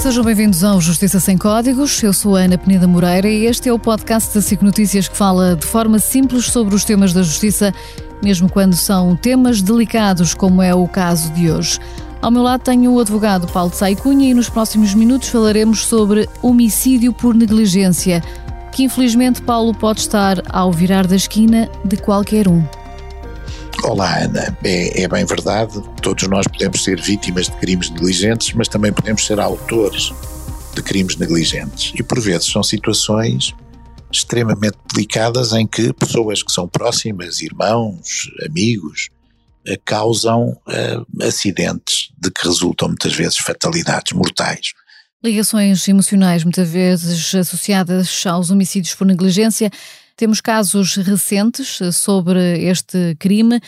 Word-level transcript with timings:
Sejam 0.00 0.24
bem-vindos 0.24 0.64
ao 0.64 0.80
Justiça 0.80 1.20
Sem 1.20 1.36
Códigos. 1.36 2.02
Eu 2.02 2.14
sou 2.14 2.34
a 2.34 2.40
Ana 2.40 2.56
Peneda 2.56 2.88
Moreira 2.88 3.28
e 3.28 3.44
este 3.44 3.68
é 3.68 3.72
o 3.72 3.78
podcast 3.78 4.34
da 4.34 4.40
SIC 4.40 4.62
Notícias 4.62 5.06
que 5.06 5.14
fala 5.14 5.54
de 5.54 5.66
forma 5.66 5.98
simples 5.98 6.46
sobre 6.46 6.74
os 6.74 6.86
temas 6.86 7.12
da 7.12 7.22
justiça, 7.22 7.70
mesmo 8.22 8.50
quando 8.50 8.74
são 8.74 9.14
temas 9.14 9.60
delicados, 9.60 10.32
como 10.32 10.62
é 10.62 10.74
o 10.74 10.88
caso 10.88 11.30
de 11.34 11.50
hoje. 11.50 11.78
Ao 12.22 12.30
meu 12.30 12.42
lado 12.42 12.62
tenho 12.62 12.94
o 12.94 12.98
advogado 12.98 13.46
Paulo 13.52 13.74
Saicunha 13.74 14.30
e 14.30 14.32
nos 14.32 14.48
próximos 14.48 14.94
minutos 14.94 15.28
falaremos 15.28 15.84
sobre 15.84 16.26
homicídio 16.40 17.12
por 17.12 17.34
negligência, 17.34 18.22
que 18.72 18.84
infelizmente 18.84 19.42
Paulo 19.42 19.74
pode 19.74 20.00
estar 20.00 20.42
ao 20.48 20.72
virar 20.72 21.06
da 21.06 21.16
esquina 21.16 21.68
de 21.84 21.98
qualquer 21.98 22.48
um. 22.48 22.64
Olá, 23.82 24.24
Ana. 24.24 24.56
É, 24.62 25.02
é, 25.02 25.08
bem 25.08 25.24
verdade, 25.24 25.80
todos 26.02 26.28
nós 26.28 26.46
podemos 26.46 26.84
ser 26.84 27.00
vítimas 27.00 27.46
de 27.46 27.56
crimes 27.56 27.88
negligentes, 27.90 28.52
mas 28.52 28.68
também 28.68 28.92
podemos 28.92 29.26
ser 29.26 29.40
autores 29.40 30.12
de 30.74 30.82
crimes 30.82 31.16
negligentes. 31.16 31.92
E 31.98 32.02
por 32.02 32.20
vezes 32.20 32.46
são 32.46 32.62
situações 32.62 33.54
extremamente 34.12 34.76
delicadas 34.92 35.52
em 35.52 35.66
que 35.66 35.92
pessoas 35.94 36.42
que 36.42 36.52
são 36.52 36.68
próximas, 36.68 37.40
irmãos, 37.40 38.30
amigos, 38.44 39.08
eh, 39.66 39.78
causam 39.84 40.50
uh, 40.50 41.24
acidentes 41.26 42.10
de 42.18 42.30
que 42.30 42.46
resultam 42.46 42.88
muitas 42.88 43.14
vezes 43.14 43.36
fatalidades 43.38 44.12
mortais. 44.12 44.72
Ligações 45.22 45.86
emocionais, 45.86 46.44
muitas 46.44 46.68
vezes 46.68 47.34
associadas 47.34 48.26
aos 48.26 48.50
homicídios 48.50 48.94
por 48.94 49.06
negligência, 49.06 49.70
temos 50.20 50.42
casos 50.42 50.96
recentes 50.96 51.80
eh, 51.80 51.90
sobre 51.90 52.62
este 52.68 53.16
crime, 53.18 53.58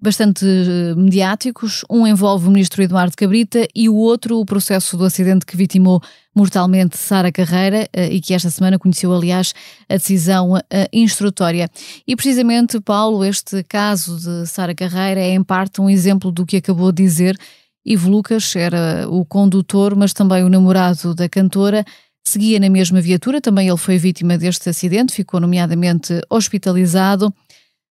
bastante 0.00 0.44
eh, 0.44 0.96
mediáticos. 0.96 1.84
Um 1.88 2.04
envolve 2.04 2.48
o 2.48 2.50
ministro 2.50 2.82
Eduardo 2.82 3.16
Cabrita 3.16 3.68
e 3.72 3.88
o 3.88 3.94
outro 3.94 4.40
o 4.40 4.44
processo 4.44 4.96
do 4.96 5.04
acidente 5.04 5.46
que 5.46 5.56
vitimou 5.56 6.02
mortalmente 6.34 6.96
Sara 6.96 7.30
Carreira 7.30 7.88
eh, 7.92 8.14
e 8.14 8.20
que 8.20 8.34
esta 8.34 8.50
semana 8.50 8.80
conheceu, 8.80 9.14
aliás, 9.14 9.54
a 9.88 9.94
decisão 9.94 10.54
instrutória. 10.92 11.70
E 12.04 12.16
precisamente, 12.16 12.80
Paulo, 12.80 13.24
este 13.24 13.62
caso 13.62 14.18
de 14.18 14.48
Sara 14.48 14.74
Carreira 14.74 15.20
é 15.20 15.30
em 15.30 15.44
parte 15.44 15.80
um 15.80 15.88
exemplo 15.88 16.32
do 16.32 16.44
que 16.44 16.56
acabou 16.56 16.90
de 16.90 17.00
dizer. 17.00 17.38
Ivo 17.86 18.10
Lucas 18.10 18.56
era 18.56 19.06
o 19.08 19.24
condutor, 19.24 19.94
mas 19.94 20.12
também 20.12 20.42
o 20.42 20.48
namorado 20.48 21.14
da 21.14 21.28
cantora 21.28 21.84
seguia 22.24 22.58
na 22.60 22.70
mesma 22.70 23.00
viatura, 23.00 23.40
também 23.40 23.68
ele 23.68 23.76
foi 23.76 23.98
vítima 23.98 24.38
deste 24.38 24.68
acidente, 24.68 25.14
ficou 25.14 25.40
nomeadamente 25.40 26.20
hospitalizado. 26.30 27.32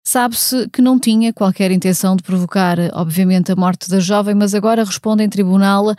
Sabe-se 0.03 0.67
que 0.69 0.81
não 0.81 0.99
tinha 0.99 1.33
qualquer 1.33 1.71
intenção 1.71 2.15
de 2.15 2.23
provocar, 2.23 2.77
obviamente, 2.93 3.51
a 3.51 3.55
morte 3.55 3.89
da 3.89 3.99
jovem, 3.99 4.33
mas 4.33 4.55
agora 4.55 4.83
responde 4.83 5.23
em 5.23 5.29
tribunal 5.29 5.93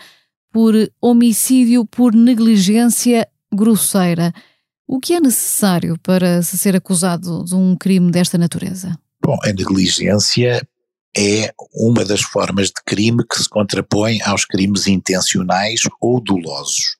por 0.52 0.74
homicídio 1.00 1.84
por 1.84 2.14
negligência 2.14 3.28
grosseira. 3.52 4.32
O 4.86 4.98
que 4.98 5.14
é 5.14 5.20
necessário 5.20 5.96
para 6.02 6.42
se 6.42 6.58
ser 6.58 6.74
acusado 6.74 7.44
de 7.44 7.54
um 7.54 7.76
crime 7.76 8.10
desta 8.10 8.36
natureza? 8.36 8.98
Bom, 9.22 9.38
a 9.44 9.52
negligência 9.52 10.66
é 11.16 11.52
uma 11.72 12.04
das 12.04 12.22
formas 12.22 12.68
de 12.68 12.82
crime 12.84 13.24
que 13.30 13.40
se 13.40 13.48
contrapõe 13.48 14.20
aos 14.22 14.44
crimes 14.44 14.86
intencionais 14.86 15.82
ou 16.00 16.20
dolosos. 16.20 16.96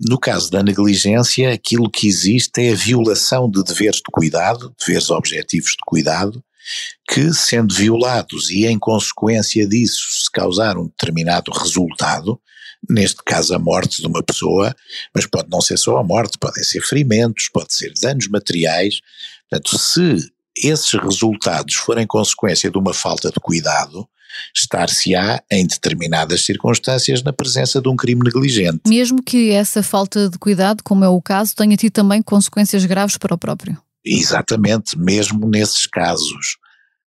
No 0.00 0.18
caso 0.18 0.50
da 0.50 0.62
negligência, 0.62 1.52
aquilo 1.52 1.90
que 1.90 2.06
existe 2.06 2.60
é 2.60 2.72
a 2.72 2.76
violação 2.76 3.50
de 3.50 3.62
deveres 3.62 3.96
de 3.96 4.10
cuidado, 4.12 4.74
deveres 4.78 5.10
objetivos 5.10 5.70
de 5.70 5.84
cuidado, 5.86 6.42
que, 7.08 7.32
sendo 7.32 7.74
violados 7.74 8.50
e 8.50 8.66
em 8.66 8.78
consequência 8.78 9.66
disso 9.66 10.24
se 10.24 10.30
causar 10.30 10.76
um 10.76 10.86
determinado 10.86 11.50
resultado, 11.52 12.40
neste 12.88 13.22
caso 13.24 13.54
a 13.54 13.58
morte 13.58 14.02
de 14.02 14.06
uma 14.06 14.22
pessoa, 14.22 14.74
mas 15.14 15.26
pode 15.26 15.48
não 15.48 15.60
ser 15.60 15.78
só 15.78 15.96
a 15.96 16.04
morte, 16.04 16.38
podem 16.38 16.62
ser 16.62 16.80
ferimentos, 16.82 17.48
pode 17.48 17.72
ser 17.72 17.92
danos 18.00 18.28
materiais. 18.28 19.00
Portanto, 19.48 19.78
se 19.78 20.30
esses 20.56 20.92
resultados 20.92 21.74
forem 21.74 22.06
consequência 22.06 22.70
de 22.70 22.78
uma 22.78 22.92
falta 22.92 23.30
de 23.30 23.40
cuidado, 23.40 24.08
estar-se-á, 24.54 25.42
em 25.50 25.66
determinadas 25.66 26.44
circunstâncias, 26.44 27.22
na 27.22 27.32
presença 27.32 27.80
de 27.80 27.88
um 27.88 27.96
crime 27.96 28.22
negligente. 28.24 28.82
Mesmo 28.86 29.22
que 29.22 29.50
essa 29.50 29.82
falta 29.82 30.28
de 30.28 30.38
cuidado, 30.38 30.82
como 30.82 31.04
é 31.04 31.08
o 31.08 31.20
caso, 31.20 31.54
tenha 31.54 31.76
tido 31.76 31.92
também 31.92 32.22
consequências 32.22 32.84
graves 32.84 33.16
para 33.16 33.34
o 33.34 33.38
próprio. 33.38 33.76
Exatamente, 34.04 34.96
mesmo 34.98 35.48
nesses 35.48 35.86
casos, 35.86 36.58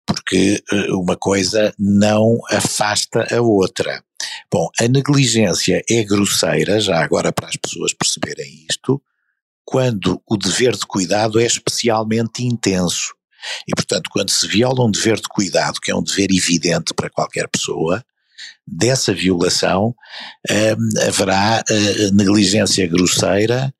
porque 0.05 0.63
eh, 0.71 0.91
uma 0.91 1.17
coisa 1.17 1.73
não 1.79 2.39
afasta 2.51 3.27
a 3.35 3.41
outra. 3.41 4.03
Bom, 4.51 4.69
a 4.79 4.87
negligência 4.87 5.81
é 5.89 6.03
grosseira, 6.03 6.79
já 6.79 7.03
agora 7.03 7.31
para 7.31 7.47
as 7.47 7.55
pessoas 7.55 7.93
perceberem 7.93 8.65
isto, 8.69 9.01
quando 9.65 10.21
o 10.27 10.37
dever 10.37 10.73
de 10.73 10.85
cuidado 10.85 11.39
é 11.39 11.45
especialmente 11.45 12.43
intenso. 12.43 13.15
E, 13.67 13.75
portanto, 13.75 14.09
quando 14.11 14.29
se 14.29 14.47
viola 14.47 14.85
um 14.85 14.91
dever 14.91 15.17
de 15.17 15.27
cuidado, 15.29 15.79
que 15.79 15.91
é 15.91 15.95
um 15.95 16.03
dever 16.03 16.31
evidente 16.31 16.93
para 16.93 17.09
qualquer 17.09 17.47
pessoa, 17.47 18.03
dessa 18.65 19.13
violação 19.13 19.95
hum, 20.49 21.07
haverá 21.07 21.63
uh, 21.69 22.15
negligência 22.15 22.87
grosseira, 22.87 23.73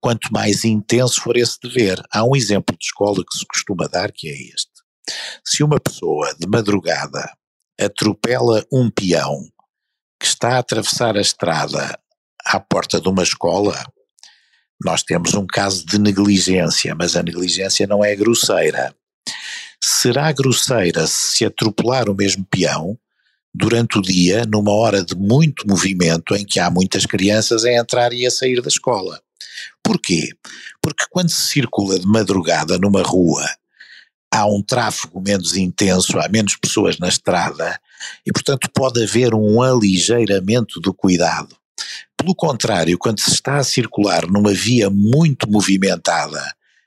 quanto 0.00 0.32
mais 0.32 0.64
intenso 0.64 1.20
for 1.20 1.36
esse 1.36 1.58
dever. 1.62 2.02
Há 2.12 2.24
um 2.24 2.36
exemplo 2.36 2.76
de 2.78 2.84
escola 2.84 3.24
que 3.24 3.38
se 3.38 3.46
costuma 3.46 3.86
dar 3.86 4.12
que 4.12 4.28
é 4.28 4.32
este. 4.32 4.70
Se 5.44 5.62
uma 5.62 5.80
pessoa 5.80 6.34
de 6.38 6.46
madrugada 6.46 7.30
atropela 7.80 8.64
um 8.72 8.90
peão 8.90 9.48
que 10.20 10.26
está 10.26 10.56
a 10.56 10.58
atravessar 10.58 11.16
a 11.16 11.20
estrada 11.20 11.98
à 12.44 12.60
porta 12.60 13.00
de 13.00 13.08
uma 13.08 13.22
escola, 13.22 13.82
nós 14.82 15.02
temos 15.02 15.34
um 15.34 15.46
caso 15.46 15.84
de 15.86 15.98
negligência, 15.98 16.94
mas 16.94 17.16
a 17.16 17.22
negligência 17.22 17.86
não 17.86 18.04
é 18.04 18.14
grosseira. 18.14 18.94
Será 19.82 20.32
grosseira 20.32 21.06
se 21.06 21.44
atropelar 21.44 22.08
o 22.08 22.14
mesmo 22.14 22.44
peão 22.50 22.98
durante 23.54 23.98
o 23.98 24.02
dia, 24.02 24.44
numa 24.46 24.72
hora 24.72 25.04
de 25.04 25.14
muito 25.14 25.66
movimento 25.68 26.34
em 26.34 26.44
que 26.44 26.58
há 26.58 26.70
muitas 26.70 27.06
crianças 27.06 27.64
a 27.64 27.72
entrar 27.72 28.12
e 28.12 28.26
a 28.26 28.30
sair 28.30 28.60
da 28.60 28.68
escola. 28.68 29.20
Porquê? 29.82 30.30
Porque 30.82 31.04
quando 31.10 31.30
se 31.30 31.48
circula 31.48 31.98
de 31.98 32.06
madrugada 32.06 32.78
numa 32.78 33.02
rua, 33.02 33.46
há 34.32 34.46
um 34.46 34.60
tráfego 34.60 35.20
menos 35.20 35.56
intenso, 35.56 36.18
há 36.18 36.28
menos 36.28 36.56
pessoas 36.56 36.98
na 36.98 37.08
estrada 37.08 37.78
e, 38.26 38.32
portanto, 38.32 38.68
pode 38.74 39.02
haver 39.02 39.32
um 39.34 39.62
aligeiramento 39.62 40.80
do 40.80 40.92
cuidado. 40.92 41.56
Pelo 42.16 42.34
contrário, 42.34 42.96
quando 42.98 43.20
se 43.20 43.30
está 43.30 43.58
a 43.58 43.64
circular 43.64 44.26
numa 44.26 44.52
via 44.52 44.88
muito 44.88 45.50
movimentada 45.50 46.42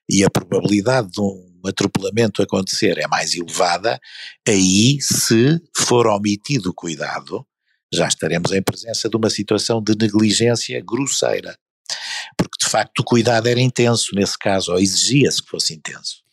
e 0.10 0.24
a 0.24 0.30
probabilidade 0.30 1.12
de 1.12 1.22
um 1.22 1.62
atropelamento 1.66 2.42
acontecer 2.42 2.98
é 2.98 3.08
mais 3.08 3.36
elevada, 3.36 4.00
aí, 4.48 4.98
se 5.02 5.62
for 5.76 6.08
omitido 6.08 6.70
o 6.70 6.74
cuidado, 6.74 7.46
já 7.94 8.08
estaremos 8.08 8.52
em 8.52 8.62
presença 8.62 9.10
de 9.10 9.16
uma 9.16 9.30
situação 9.30 9.82
de 9.82 9.96
negligência 9.96 10.82
grosseira. 10.86 11.58
Porque, 12.38 12.58
de 12.64 12.70
facto, 12.70 13.00
o 13.00 13.04
cuidado 13.04 13.48
era 13.48 13.60
intenso 13.60 14.16
nesse 14.16 14.38
caso, 14.38 14.72
ou 14.72 14.80
exigia-se 14.80 15.42
que 15.42 15.50
fosse 15.50 15.74
intenso. 15.74 16.24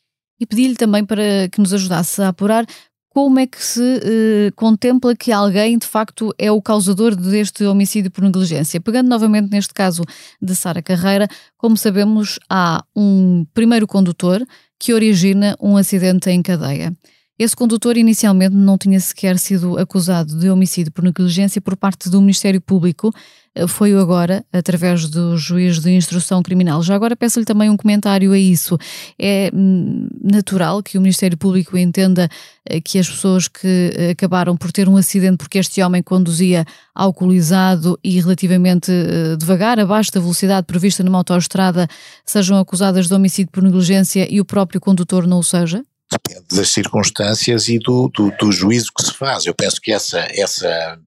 E 0.40 0.46
pedi-lhe 0.46 0.74
também 0.74 1.04
para 1.04 1.48
que 1.50 1.60
nos 1.60 1.72
ajudasse 1.72 2.20
a 2.22 2.28
apurar 2.28 2.66
como 3.14 3.38
é 3.38 3.46
que 3.46 3.64
se 3.64 3.80
uh, 3.80 4.52
contempla 4.56 5.14
que 5.14 5.30
alguém 5.30 5.78
de 5.78 5.86
facto 5.86 6.34
é 6.36 6.50
o 6.50 6.60
causador 6.60 7.14
deste 7.14 7.64
homicídio 7.64 8.10
por 8.10 8.24
negligência? 8.24 8.80
Pegando 8.80 9.08
novamente 9.08 9.48
neste 9.52 9.72
caso 9.72 10.02
de 10.42 10.56
Sara 10.56 10.82
Carreira, 10.82 11.28
como 11.56 11.76
sabemos, 11.76 12.40
há 12.50 12.84
um 12.94 13.46
primeiro 13.54 13.86
condutor 13.86 14.44
que 14.80 14.92
origina 14.92 15.56
um 15.60 15.76
acidente 15.76 16.28
em 16.28 16.42
cadeia. 16.42 16.92
Esse 17.36 17.56
condutor 17.56 17.96
inicialmente 17.96 18.54
não 18.54 18.78
tinha 18.78 19.00
sequer 19.00 19.38
sido 19.40 19.76
acusado 19.76 20.38
de 20.38 20.48
homicídio 20.48 20.92
por 20.92 21.02
negligência 21.02 21.60
por 21.60 21.76
parte 21.76 22.08
do 22.08 22.20
Ministério 22.20 22.60
Público, 22.60 23.12
eh, 23.56 23.66
foi 23.66 23.92
o 23.92 23.98
agora, 23.98 24.44
através 24.52 25.08
do 25.08 25.36
juiz 25.36 25.80
de 25.80 25.90
instrução 25.90 26.44
criminal. 26.44 26.80
Já 26.80 26.94
agora 26.94 27.16
peço-lhe 27.16 27.44
também 27.44 27.68
um 27.68 27.76
comentário 27.76 28.30
a 28.30 28.38
isso. 28.38 28.78
É 29.18 29.50
hum, 29.52 30.08
natural 30.22 30.80
que 30.80 30.96
o 30.96 31.00
Ministério 31.00 31.36
Público 31.36 31.76
entenda 31.76 32.28
eh, 32.68 32.80
que 32.80 33.00
as 33.00 33.08
pessoas 33.08 33.48
que 33.48 33.92
eh, 33.96 34.10
acabaram 34.10 34.56
por 34.56 34.70
ter 34.70 34.88
um 34.88 34.96
acidente 34.96 35.38
porque 35.38 35.58
este 35.58 35.82
homem 35.82 36.04
conduzia 36.04 36.64
alcoolizado 36.94 37.98
e 38.04 38.20
relativamente 38.20 38.92
devagar, 39.40 39.80
abaixo 39.80 40.12
da 40.12 40.20
velocidade 40.20 40.68
prevista 40.68 41.02
numa 41.02 41.18
autoestrada, 41.18 41.88
sejam 42.24 42.58
acusadas 42.58 43.08
de 43.08 43.14
homicídio 43.14 43.50
por 43.50 43.64
negligência 43.64 44.32
e 44.32 44.40
o 44.40 44.44
próprio 44.44 44.80
condutor 44.80 45.26
não 45.26 45.40
o 45.40 45.42
seja? 45.42 45.84
Depende 46.10 46.46
das 46.50 46.70
circunstâncias 46.70 47.68
e 47.68 47.78
do, 47.78 48.08
do, 48.08 48.30
do, 48.36 48.52
juízo 48.52 48.92
que 48.96 49.04
se 49.04 49.12
faz. 49.12 49.46
Eu 49.46 49.54
penso 49.54 49.80
que 49.80 49.92
essa, 49.92 50.20
essa 50.30 50.98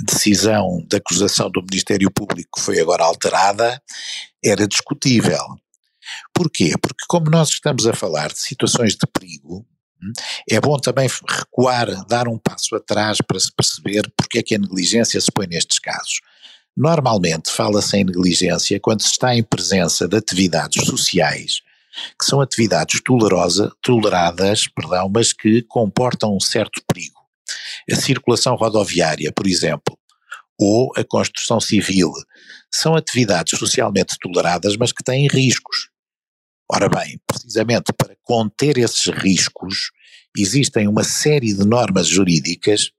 decisão 0.00 0.84
de 0.88 0.96
acusação 0.96 1.50
do 1.50 1.62
Ministério 1.62 2.10
Público 2.10 2.58
que 2.58 2.64
foi 2.64 2.80
agora 2.80 3.04
alterada 3.04 3.80
era 4.44 4.66
discutível. 4.66 5.38
Porquê? 6.32 6.72
Porque 6.80 7.04
como 7.08 7.30
nós 7.30 7.50
estamos 7.50 7.86
a 7.86 7.92
falar 7.92 8.28
de 8.28 8.38
situações 8.38 8.92
de 8.94 9.06
perigo, 9.12 9.66
hum, 10.02 10.12
é 10.48 10.60
bom 10.60 10.78
também 10.78 11.08
recuar, 11.28 12.06
dar 12.06 12.28
um 12.28 12.38
passo 12.38 12.74
atrás 12.74 13.18
para 13.26 13.38
se 13.38 13.52
perceber 13.54 14.10
porque 14.16 14.38
é 14.38 14.42
que 14.42 14.54
a 14.54 14.58
negligência 14.58 15.20
se 15.20 15.30
põe 15.30 15.46
nestes 15.46 15.78
casos. 15.78 16.20
Normalmente 16.76 17.50
fala-se 17.50 17.96
em 17.96 18.04
negligência 18.04 18.78
quando 18.80 19.02
se 19.02 19.10
está 19.10 19.34
em 19.34 19.42
presença 19.42 20.08
de 20.08 20.16
atividades 20.16 20.86
sociais 20.86 21.60
que 22.18 22.24
são 22.24 22.40
atividades 22.40 23.00
tolerosa, 23.02 23.72
toleradas, 23.82 24.66
perdão, 24.68 25.10
mas 25.12 25.32
que 25.32 25.62
comportam 25.62 26.34
um 26.34 26.40
certo 26.40 26.82
perigo. 26.86 27.18
A 27.90 27.94
circulação 27.94 28.54
rodoviária, 28.56 29.32
por 29.32 29.46
exemplo, 29.46 29.98
ou 30.58 30.92
a 30.96 31.04
construção 31.04 31.60
civil, 31.60 32.12
são 32.72 32.96
atividades 32.96 33.58
socialmente 33.58 34.16
toleradas, 34.20 34.76
mas 34.76 34.92
que 34.92 35.04
têm 35.04 35.28
riscos. 35.28 35.88
Ora 36.70 36.88
bem, 36.88 37.18
precisamente 37.26 37.92
para 37.96 38.16
conter 38.22 38.76
esses 38.76 39.06
riscos, 39.06 39.90
existem 40.36 40.86
uma 40.86 41.04
série 41.04 41.54
de 41.54 41.64
normas 41.64 42.06
jurídicas 42.06 42.90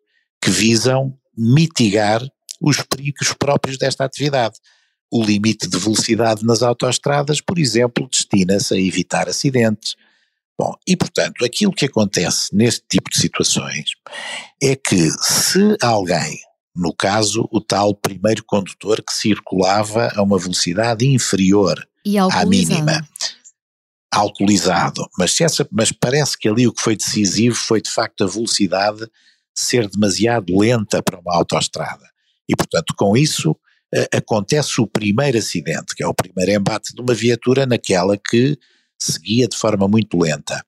que 0.41 0.49
visam 0.49 1.15
mitigar 1.37 2.21
os 2.59 2.81
perigos 2.81 3.33
próprios 3.33 3.77
desta 3.77 4.05
atividade. 4.05 4.55
O 5.11 5.23
limite 5.23 5.67
de 5.67 5.77
velocidade 5.77 6.45
nas 6.45 6.61
autoestradas, 6.61 7.41
por 7.41 7.57
exemplo, 7.57 8.07
destina-se 8.09 8.73
a 8.73 8.77
evitar 8.77 9.27
acidentes. 9.27 9.95
Bom, 10.57 10.73
e 10.85 10.95
portanto, 10.95 11.43
aquilo 11.45 11.71
que 11.71 11.85
acontece 11.85 12.53
neste 12.53 12.83
tipo 12.89 13.09
de 13.09 13.17
situações 13.17 13.91
é 14.61 14.75
que 14.75 15.09
se 15.21 15.77
alguém, 15.81 16.37
no 16.75 16.93
caso 16.93 17.47
o 17.51 17.61
tal 17.61 17.95
primeiro 17.95 18.43
condutor 18.45 19.01
que 19.01 19.13
circulava 19.13 20.11
a 20.15 20.21
uma 20.21 20.37
velocidade 20.37 21.07
inferior 21.07 21.87
à 22.31 22.45
mínima, 22.45 23.07
alcoolizado, 24.11 25.07
mas, 25.17 25.31
se 25.31 25.43
essa, 25.43 25.67
mas 25.71 25.91
parece 25.91 26.37
que 26.37 26.49
ali 26.49 26.67
o 26.67 26.73
que 26.73 26.81
foi 26.81 26.95
decisivo 26.95 27.55
foi 27.55 27.81
de 27.81 27.89
facto 27.89 28.23
a 28.23 28.27
velocidade 28.27 29.07
ser 29.55 29.87
demasiado 29.87 30.57
lenta 30.57 31.01
para 31.01 31.19
uma 31.19 31.35
autoestrada. 31.35 32.07
E 32.47 32.55
portanto, 32.55 32.93
com 32.97 33.15
isso, 33.15 33.55
acontece 34.13 34.79
o 34.81 34.87
primeiro 34.87 35.37
acidente, 35.37 35.95
que 35.95 36.03
é 36.03 36.07
o 36.07 36.13
primeiro 36.13 36.51
embate 36.51 36.93
de 36.93 37.01
uma 37.01 37.13
viatura 37.13 37.65
naquela 37.65 38.17
que 38.17 38.57
seguia 38.99 39.47
de 39.47 39.57
forma 39.57 39.87
muito 39.87 40.17
lenta. 40.17 40.63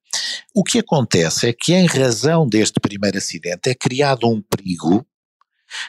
O 0.56 0.64
que 0.64 0.80
acontece 0.80 1.50
é 1.50 1.54
que, 1.54 1.74
em 1.74 1.86
razão 1.86 2.48
deste 2.48 2.80
primeiro 2.80 3.18
acidente, 3.18 3.70
é 3.70 3.76
criado 3.76 4.28
um 4.28 4.42
perigo 4.42 5.06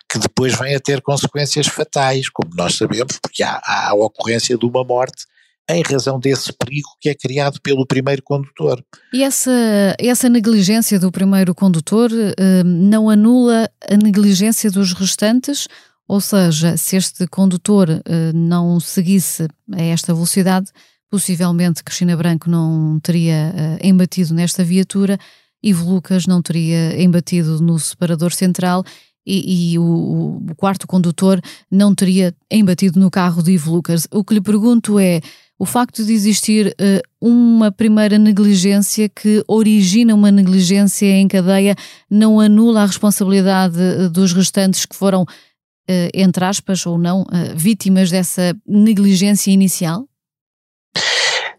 que 0.09 0.19
depois 0.19 0.57
vem 0.57 0.75
a 0.75 0.81
ter 0.81 1.01
consequências 1.01 1.67
fatais, 1.67 2.29
como 2.29 2.55
nós 2.55 2.77
sabemos, 2.77 3.19
porque 3.21 3.43
há, 3.43 3.61
há 3.65 3.91
a 3.91 3.95
ocorrência 3.95 4.57
de 4.57 4.65
uma 4.65 4.85
morte 4.85 5.25
em 5.71 5.83
razão 5.83 6.19
desse 6.19 6.53
perigo 6.53 6.89
que 7.01 7.09
é 7.09 7.15
criado 7.15 7.61
pelo 7.61 7.87
primeiro 7.87 8.23
condutor. 8.23 8.85
E 9.13 9.23
essa, 9.23 9.51
essa 9.99 10.29
negligência 10.29 10.99
do 10.99 11.11
primeiro 11.11 11.55
condutor 11.55 12.11
eh, 12.13 12.63
não 12.65 13.09
anula 13.09 13.71
a 13.89 13.97
negligência 13.97 14.71
dos 14.71 14.93
restantes? 14.93 15.69
Ou 16.13 16.21
seja, 16.21 16.77
se 16.77 16.95
este 16.95 17.27
condutor 17.27 17.89
uh, 17.89 18.37
não 18.37 18.79
seguisse 18.79 19.49
a 19.73 19.81
esta 19.81 20.13
velocidade, 20.13 20.71
possivelmente 21.11 21.83
Cristina 21.83 22.15
Branco 22.15 22.51
não 22.51 23.01
teria 23.01 23.51
uh, 23.55 23.79
embatido 23.87 24.35
nesta 24.35 24.63
viatura, 24.63 25.19
Ivo 25.63 25.91
Lucas 25.91 26.27
não 26.27 26.43
teria 26.43 27.03
embatido 27.03 27.63
no 27.63 27.79
separador 27.79 28.31
central 28.31 28.85
e, 29.27 29.73
e 29.73 29.79
o, 29.79 30.43
o, 30.51 30.55
quarto 30.55 30.87
condutor 30.87 31.41
não 31.71 31.95
teria 31.95 32.35
embatido 32.51 33.01
no 33.01 33.11
carro 33.11 33.43
de 33.43 33.53
Ivo 33.53 33.73
Lucas. 33.73 34.07
O 34.13 34.23
que 34.23 34.35
lhe 34.35 34.41
pergunto 34.43 34.99
é: 34.99 35.23
o 35.59 35.65
facto 35.65 36.05
de 36.05 36.13
existir 36.13 36.77
uh, 36.79 37.27
uma 37.27 37.73
primeira 37.73 38.19
negligência 38.19 39.09
que 39.09 39.43
origina 39.49 40.15
uma 40.15 40.31
negligência 40.31 41.07
em 41.07 41.27
cadeia 41.27 41.75
não 42.11 42.39
anula 42.39 42.83
a 42.83 42.87
responsabilidade 42.87 43.79
dos 44.11 44.35
restantes 44.35 44.85
que 44.85 44.95
foram 44.95 45.25
entre 46.15 46.45
aspas 46.45 46.87
ou 46.87 46.97
não, 46.97 47.23
uh, 47.23 47.57
vítimas 47.57 48.11
dessa 48.11 48.57
negligência 48.67 49.51
inicial? 49.51 50.09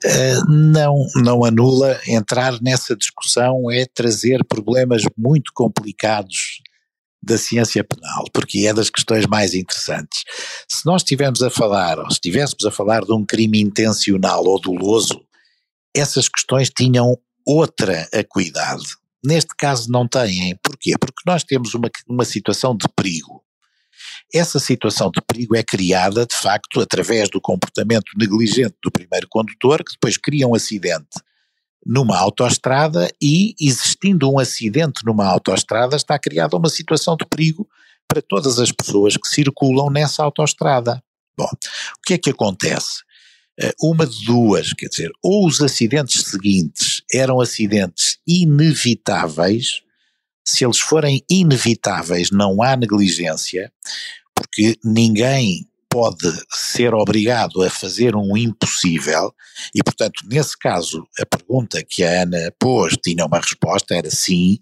Uh, 0.05 0.51
não, 0.51 0.95
não 1.15 1.45
anula. 1.45 1.99
Entrar 2.07 2.61
nessa 2.61 2.95
discussão 2.95 3.71
é 3.71 3.85
trazer 3.85 4.43
problemas 4.45 5.03
muito 5.17 5.51
complicados 5.53 6.61
da 7.21 7.37
ciência 7.37 7.83
penal, 7.85 8.25
porque 8.33 8.67
é 8.67 8.73
das 8.73 8.89
questões 8.89 9.25
mais 9.25 9.53
interessantes. 9.53 10.23
Se 10.67 10.85
nós 10.85 11.01
estivermos 11.03 11.41
a 11.41 11.49
falar, 11.49 11.97
ou 11.97 12.09
se 12.09 12.15
estivéssemos 12.15 12.65
a 12.65 12.71
falar 12.71 13.05
de 13.05 13.13
um 13.13 13.25
crime 13.25 13.61
intencional 13.61 14.43
ou 14.45 14.59
doloso, 14.59 15.21
essas 15.95 16.27
questões 16.27 16.69
tinham 16.69 17.17
outra 17.45 18.09
acuidade. 18.13 18.83
Neste 19.23 19.55
caso 19.57 19.89
não 19.89 20.05
têm. 20.05 20.57
Porquê? 20.61 20.95
Porque 20.99 21.21
nós 21.25 21.45
temos 21.45 21.73
uma, 21.73 21.89
uma 22.09 22.25
situação 22.25 22.75
de 22.75 22.87
perigo. 22.93 23.42
Essa 24.33 24.59
situação 24.59 25.11
de 25.11 25.21
perigo 25.21 25.55
é 25.55 25.61
criada, 25.61 26.25
de 26.25 26.35
facto, 26.35 26.81
através 26.81 27.29
do 27.29 27.39
comportamento 27.39 28.11
negligente 28.17 28.75
do 28.83 28.91
primeiro 28.91 29.27
condutor, 29.29 29.83
que 29.83 29.91
depois 29.93 30.17
cria 30.17 30.47
um 30.47 30.55
acidente 30.55 31.19
numa 31.85 32.17
autoestrada 32.17 33.09
e, 33.21 33.53
existindo 33.59 34.31
um 34.31 34.39
acidente 34.39 35.05
numa 35.05 35.27
autoestrada, 35.27 35.95
está 35.95 36.17
criada 36.17 36.57
uma 36.57 36.69
situação 36.69 37.15
de 37.15 37.25
perigo 37.25 37.67
para 38.07 38.21
todas 38.21 38.59
as 38.59 38.71
pessoas 38.71 39.17
que 39.17 39.27
circulam 39.27 39.89
nessa 39.89 40.23
autoestrada. 40.23 41.03
Bom, 41.37 41.49
o 41.51 42.01
que 42.05 42.13
é 42.13 42.17
que 42.17 42.29
acontece? 42.29 43.03
Eh, 43.59 43.73
uma 43.81 44.05
de 44.05 44.25
duas, 44.25 44.73
quer 44.73 44.87
dizer, 44.87 45.11
ou 45.21 45.45
os 45.47 45.61
acidentes 45.61 46.23
seguintes 46.23 47.03
eram 47.11 47.39
acidentes 47.39 48.17
inevitáveis, 48.25 49.83
se 50.45 50.65
eles 50.65 50.79
forem 50.79 51.23
inevitáveis, 51.29 52.31
não 52.31 52.61
há 52.63 52.75
negligência, 52.75 53.71
porque 54.35 54.77
ninguém 54.83 55.67
pode 55.93 56.27
ser 56.49 56.91
obrigado 56.95 57.61
a 57.61 57.69
fazer 57.69 58.15
um 58.15 58.35
impossível, 58.35 59.31
e 59.75 59.83
portanto, 59.83 60.23
nesse 60.25 60.57
caso, 60.57 61.07
a 61.19 61.25
pergunta 61.25 61.83
que 61.87 62.03
a 62.03 62.23
Ana 62.23 62.51
pôs 62.57 62.97
tinha 62.97 63.23
uma 63.23 63.39
resposta, 63.39 63.93
era 63.93 64.09
sim, 64.09 64.57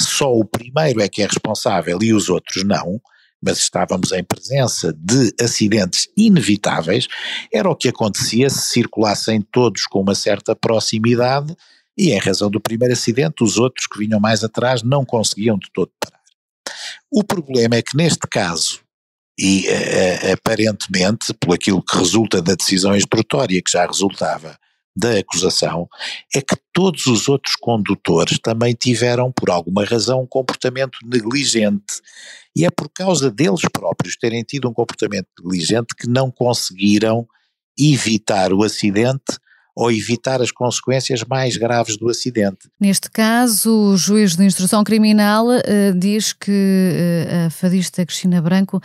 só 0.00 0.32
o 0.32 0.44
primeiro 0.44 1.02
é 1.02 1.08
que 1.08 1.20
é 1.20 1.26
responsável 1.26 1.98
e 2.00 2.14
os 2.14 2.28
outros 2.28 2.62
não, 2.62 3.00
mas 3.42 3.58
estávamos 3.58 4.12
em 4.12 4.22
presença 4.22 4.92
de 4.92 5.34
acidentes 5.40 6.08
inevitáveis, 6.16 7.08
era 7.52 7.68
o 7.68 7.74
que 7.74 7.88
acontecia 7.88 8.48
se 8.48 8.68
circulassem 8.68 9.42
todos 9.50 9.84
com 9.84 10.00
uma 10.00 10.14
certa 10.14 10.54
proximidade, 10.54 11.56
e 11.96 12.12
em 12.12 12.18
razão 12.18 12.48
do 12.48 12.60
primeiro 12.60 12.94
acidente, 12.94 13.42
os 13.42 13.58
outros 13.58 13.88
que 13.88 13.98
vinham 13.98 14.20
mais 14.20 14.44
atrás 14.44 14.84
não 14.84 15.04
conseguiam 15.04 15.58
de 15.58 15.68
todo 15.72 15.90
parar. 15.98 16.22
O 17.10 17.24
problema 17.24 17.74
é 17.74 17.82
que 17.82 17.96
neste 17.96 18.28
caso, 18.30 18.80
e 19.38 19.68
uh, 19.68 20.32
aparentemente, 20.32 21.32
por 21.34 21.54
aquilo 21.54 21.82
que 21.82 21.96
resulta 21.96 22.42
da 22.42 22.54
decisão 22.54 22.96
instrutória 22.96 23.62
que 23.62 23.70
já 23.70 23.86
resultava 23.86 24.58
da 24.96 25.16
acusação, 25.16 25.88
é 26.34 26.40
que 26.40 26.56
todos 26.72 27.06
os 27.06 27.28
outros 27.28 27.54
condutores 27.54 28.38
também 28.40 28.74
tiveram, 28.74 29.30
por 29.30 29.48
alguma 29.48 29.84
razão, 29.84 30.22
um 30.22 30.26
comportamento 30.26 30.98
negligente. 31.04 32.00
E 32.56 32.64
é 32.64 32.70
por 32.70 32.88
causa 32.88 33.30
deles 33.30 33.60
próprios 33.72 34.16
terem 34.16 34.42
tido 34.42 34.68
um 34.68 34.72
comportamento 34.72 35.28
negligente 35.40 35.94
que 35.96 36.08
não 36.08 36.32
conseguiram 36.32 37.28
evitar 37.78 38.52
o 38.52 38.64
acidente 38.64 39.38
ou 39.76 39.92
evitar 39.92 40.42
as 40.42 40.50
consequências 40.50 41.22
mais 41.22 41.56
graves 41.56 41.96
do 41.96 42.08
acidente. 42.08 42.68
Neste 42.80 43.08
caso, 43.08 43.70
o 43.70 43.96
juiz 43.96 44.34
de 44.34 44.44
instrução 44.44 44.82
criminal 44.82 45.46
uh, 45.46 45.96
diz 45.96 46.32
que 46.32 46.50
uh, 46.50 47.46
a 47.46 47.50
fadista 47.50 48.04
Cristina 48.04 48.42
Branco 48.42 48.80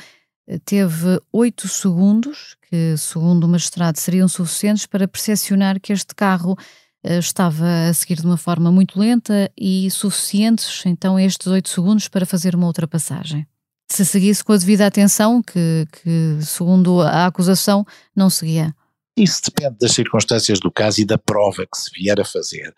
teve 0.66 1.22
oito 1.32 1.68
segundos, 1.68 2.56
que 2.70 2.96
segundo 2.98 3.46
o 3.46 3.48
magistrado 3.48 4.00
seriam 4.00 4.28
suficientes 4.28 4.86
para 4.86 5.08
percepcionar 5.08 5.80
que 5.80 5.94
este 5.94 6.14
carro 6.14 6.58
eh, 7.04 7.18
estava 7.18 7.66
a 7.90 7.94
seguir 7.94 8.16
de 8.16 8.26
uma 8.26 8.38
forma 8.38 8.72
muito 8.72 9.00
lenta 9.00 9.52
e 9.58 9.90
suficientes, 9.92 10.86
então, 10.86 11.20
estes 11.20 11.48
oito 11.48 11.70
segundos 11.70 12.08
para 12.08 12.26
fazer 12.26 12.56
uma 12.56 12.68
ultrapassagem. 12.68 13.46
Se 13.92 14.06
seguisse 14.06 14.44
com 14.44 14.54
a 14.54 14.58
devida 14.58 14.88
atenção, 14.88 15.42
que, 15.44 15.86
que 15.92 16.38
segundo 16.42 17.02
a 17.02 17.28
acusação 17.28 17.86
não 18.16 18.30
seguia. 18.30 18.74
Isso 19.16 19.42
depende 19.46 19.78
das 19.80 19.92
circunstâncias 19.92 20.60
do 20.60 20.72
caso 20.72 21.02
e 21.02 21.06
da 21.06 21.18
prova 21.18 21.68
que 21.72 21.78
se 21.78 21.92
vier 21.94 22.20
a 22.20 22.26
fazer. 22.26 22.74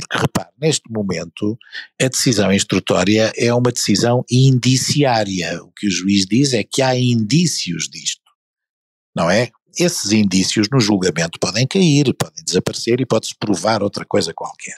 Porque, 0.00 0.18
repare, 0.18 0.50
neste 0.60 0.90
momento, 0.90 1.58
a 2.00 2.08
decisão 2.08 2.52
instrutória 2.52 3.32
é 3.36 3.52
uma 3.52 3.72
decisão 3.72 4.24
indiciária. 4.30 5.62
O 5.62 5.72
que 5.72 5.86
o 5.86 5.90
juiz 5.90 6.26
diz 6.26 6.52
é 6.52 6.64
que 6.64 6.82
há 6.82 6.96
indícios 6.98 7.88
disto, 7.88 8.22
não 9.14 9.30
é? 9.30 9.50
Esses 9.78 10.12
indícios 10.12 10.68
no 10.70 10.80
julgamento 10.80 11.38
podem 11.38 11.66
cair, 11.66 12.12
podem 12.14 12.44
desaparecer 12.44 13.00
e 13.00 13.06
pode-se 13.06 13.34
provar 13.38 13.82
outra 13.82 14.04
coisa 14.04 14.34
qualquer. 14.34 14.76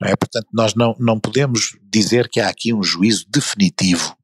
Não 0.00 0.08
é? 0.08 0.16
Portanto, 0.16 0.48
nós 0.52 0.74
não, 0.74 0.96
não 0.98 1.20
podemos 1.20 1.76
dizer 1.82 2.28
que 2.28 2.40
há 2.40 2.48
aqui 2.48 2.74
um 2.74 2.82
juízo 2.82 3.24
definitivo 3.28 4.16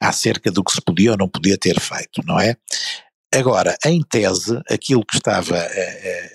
acerca 0.00 0.50
do 0.50 0.62
que 0.62 0.72
se 0.72 0.80
podia 0.80 1.12
ou 1.12 1.16
não 1.16 1.28
podia 1.28 1.56
ter 1.56 1.78
feito, 1.80 2.20
não 2.26 2.38
é? 2.38 2.56
Agora, 3.34 3.76
em 3.84 4.00
tese, 4.00 4.60
aquilo 4.70 5.04
que 5.04 5.16
estava 5.16 5.56
a, 5.56 5.60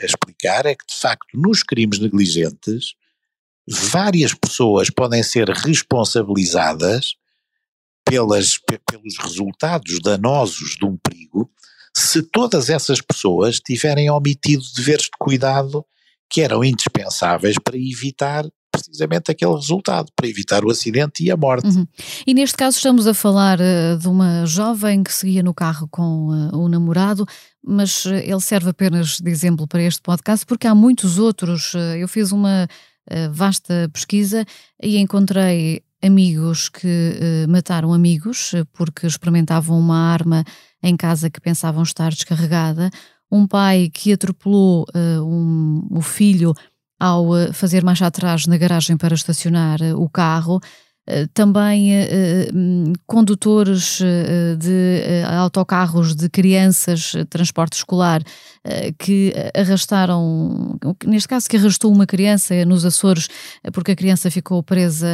a, 0.01 0.05
explicar 0.05 0.65
é 0.65 0.75
que, 0.75 0.85
de 0.85 0.99
facto, 0.99 1.27
nos 1.33 1.63
crimes 1.63 1.97
negligentes, 1.97 2.93
várias 3.69 4.33
pessoas 4.33 4.89
podem 4.89 5.21
ser 5.21 5.49
responsabilizadas 5.49 7.15
pelas, 8.03 8.57
pelos 8.89 9.17
resultados 9.19 9.99
danosos 10.01 10.75
de 10.75 10.85
um 10.85 10.97
perigo 10.97 11.49
se 11.95 12.23
todas 12.23 12.69
essas 12.69 13.01
pessoas 13.01 13.59
tiverem 13.59 14.09
omitido 14.09 14.63
deveres 14.75 15.05
de 15.05 15.11
cuidado 15.19 15.85
que 16.29 16.41
eram 16.41 16.63
indispensáveis 16.63 17.57
para 17.63 17.77
evitar 17.77 18.45
precisamente 18.71 19.31
aquele 19.31 19.55
resultado, 19.55 20.11
para 20.15 20.27
evitar 20.27 20.63
o 20.63 20.69
acidente 20.69 21.23
e 21.23 21.31
a 21.31 21.35
morte. 21.35 21.67
Uhum. 21.67 21.87
E 22.25 22.33
neste 22.33 22.55
caso 22.55 22.77
estamos 22.77 23.07
a 23.07 23.13
falar 23.13 23.59
uh, 23.59 23.97
de 23.97 24.07
uma 24.07 24.45
jovem 24.45 25.03
que 25.03 25.11
seguia 25.11 25.41
no 25.41 25.53
carro 25.53 25.87
com 25.89 26.29
uh, 26.29 26.55
o 26.55 26.69
namorado, 26.69 27.25
mas 27.63 28.05
uh, 28.05 28.13
ele 28.13 28.39
serve 28.39 28.69
apenas 28.69 29.19
de 29.19 29.29
exemplo 29.29 29.67
para 29.67 29.81
este 29.81 30.01
podcast 30.01 30.45
porque 30.45 30.67
há 30.67 30.75
muitos 30.75 31.17
outros. 31.17 31.73
eu 31.97 32.07
fiz 32.07 32.31
uma 32.31 32.67
vasta 33.31 33.89
pesquisa 33.91 34.45
e 34.81 34.97
encontrei 34.97 35.81
amigos 36.01 36.69
que 36.69 37.45
mataram 37.47 37.93
amigos 37.93 38.53
porque 38.73 39.07
experimentavam 39.07 39.77
uma 39.77 39.97
arma 39.97 40.43
em 40.81 40.95
casa 40.95 41.29
que 41.29 41.41
pensavam 41.41 41.83
estar 41.83 42.09
descarregada, 42.09 42.89
um 43.31 43.45
pai 43.45 43.89
que 43.93 44.13
atropelou 44.13 44.85
um, 44.95 45.87
o 45.91 46.01
filho 46.01 46.53
ao 46.99 47.35
eh, 47.37 47.53
fazer 47.53 47.83
marcha 47.83 48.05
atrás 48.05 48.45
na 48.45 48.57
garagem 48.57 48.97
para 48.97 49.15
estacionar 49.15 49.81
eh, 49.81 49.93
o 49.93 50.09
carro, 50.09 50.59
eh, 50.61 50.67
também 51.33 51.91
hum, 52.53 52.93
condutores 53.07 53.99
de 54.57 55.23
autocarros 55.27 56.15
de 56.15 56.29
crianças, 56.29 57.13
transporte 57.29 57.73
escolar, 57.73 58.21
que 58.97 59.33
arrastaram, 59.55 60.77
neste 61.05 61.27
caso 61.27 61.49
que 61.49 61.57
arrastou 61.57 61.91
uma 61.91 62.05
criança 62.05 62.65
nos 62.65 62.85
Açores, 62.85 63.27
porque 63.73 63.91
a 63.91 63.95
criança 63.95 64.29
ficou 64.29 64.61
presa 64.61 65.07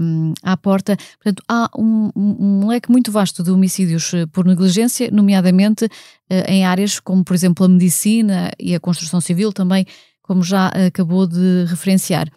hum, 0.00 0.34
à 0.42 0.56
porta. 0.56 0.96
Portanto, 1.22 1.42
há 1.48 1.70
um, 1.78 2.10
um 2.16 2.66
leque 2.68 2.90
muito 2.90 3.10
vasto 3.12 3.42
de 3.42 3.50
homicídios 3.50 4.12
por 4.32 4.44
negligência, 4.44 5.10
nomeadamente 5.10 5.88
em 6.46 6.64
áreas 6.66 7.00
como, 7.00 7.24
por 7.24 7.34
exemplo, 7.34 7.64
a 7.64 7.68
medicina 7.68 8.50
e 8.58 8.74
a 8.74 8.80
construção 8.80 9.20
civil 9.20 9.52
também 9.52 9.86
como 10.28 10.42
já 10.42 10.68
acabou 10.68 11.26
de 11.26 11.64
referenciar. 11.66 12.28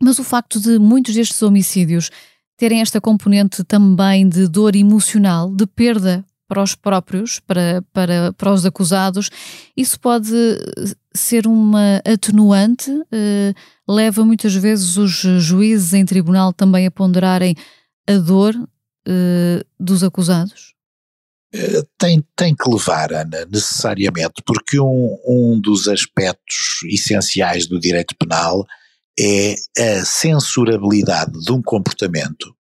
Mas 0.00 0.20
o 0.20 0.24
facto 0.24 0.60
de 0.60 0.78
muitos 0.78 1.14
destes 1.14 1.42
homicídios 1.42 2.10
terem 2.56 2.80
esta 2.80 3.00
componente 3.00 3.64
também 3.64 4.28
de 4.28 4.46
dor 4.48 4.76
emocional, 4.76 5.54
de 5.54 5.66
perda 5.66 6.24
para 6.46 6.62
os 6.62 6.74
próprios, 6.74 7.40
para, 7.40 7.82
para, 7.92 8.32
para 8.34 8.52
os 8.52 8.66
acusados, 8.66 9.30
isso 9.76 9.98
pode 9.98 10.32
ser 11.14 11.46
uma 11.46 12.02
atenuante, 12.04 12.90
eh, 13.10 13.54
leva 13.88 14.24
muitas 14.24 14.54
vezes 14.54 14.96
os 14.96 15.12
juízes 15.12 15.94
em 15.94 16.04
tribunal 16.04 16.52
também 16.52 16.86
a 16.86 16.90
ponderarem 16.90 17.56
a 18.06 18.14
dor 18.18 18.54
eh, 19.06 19.64
dos 19.80 20.04
acusados? 20.04 20.74
Eh, 21.52 21.82
tem, 21.96 22.22
tem 22.36 22.54
que 22.54 22.68
levar, 22.68 23.12
Ana, 23.12 23.46
necessariamente, 23.50 24.42
porque 24.44 24.78
um, 24.80 25.16
um 25.26 25.60
dos 25.60 25.88
aspectos 25.88 26.80
essenciais 26.84 27.66
do 27.66 27.78
direito 27.78 28.14
penal 28.16 28.66
é 29.18 29.54
a 29.78 30.04
censurabilidade 30.04 31.32
de 31.40 31.52
um 31.52 31.62
comportamento. 31.62 32.54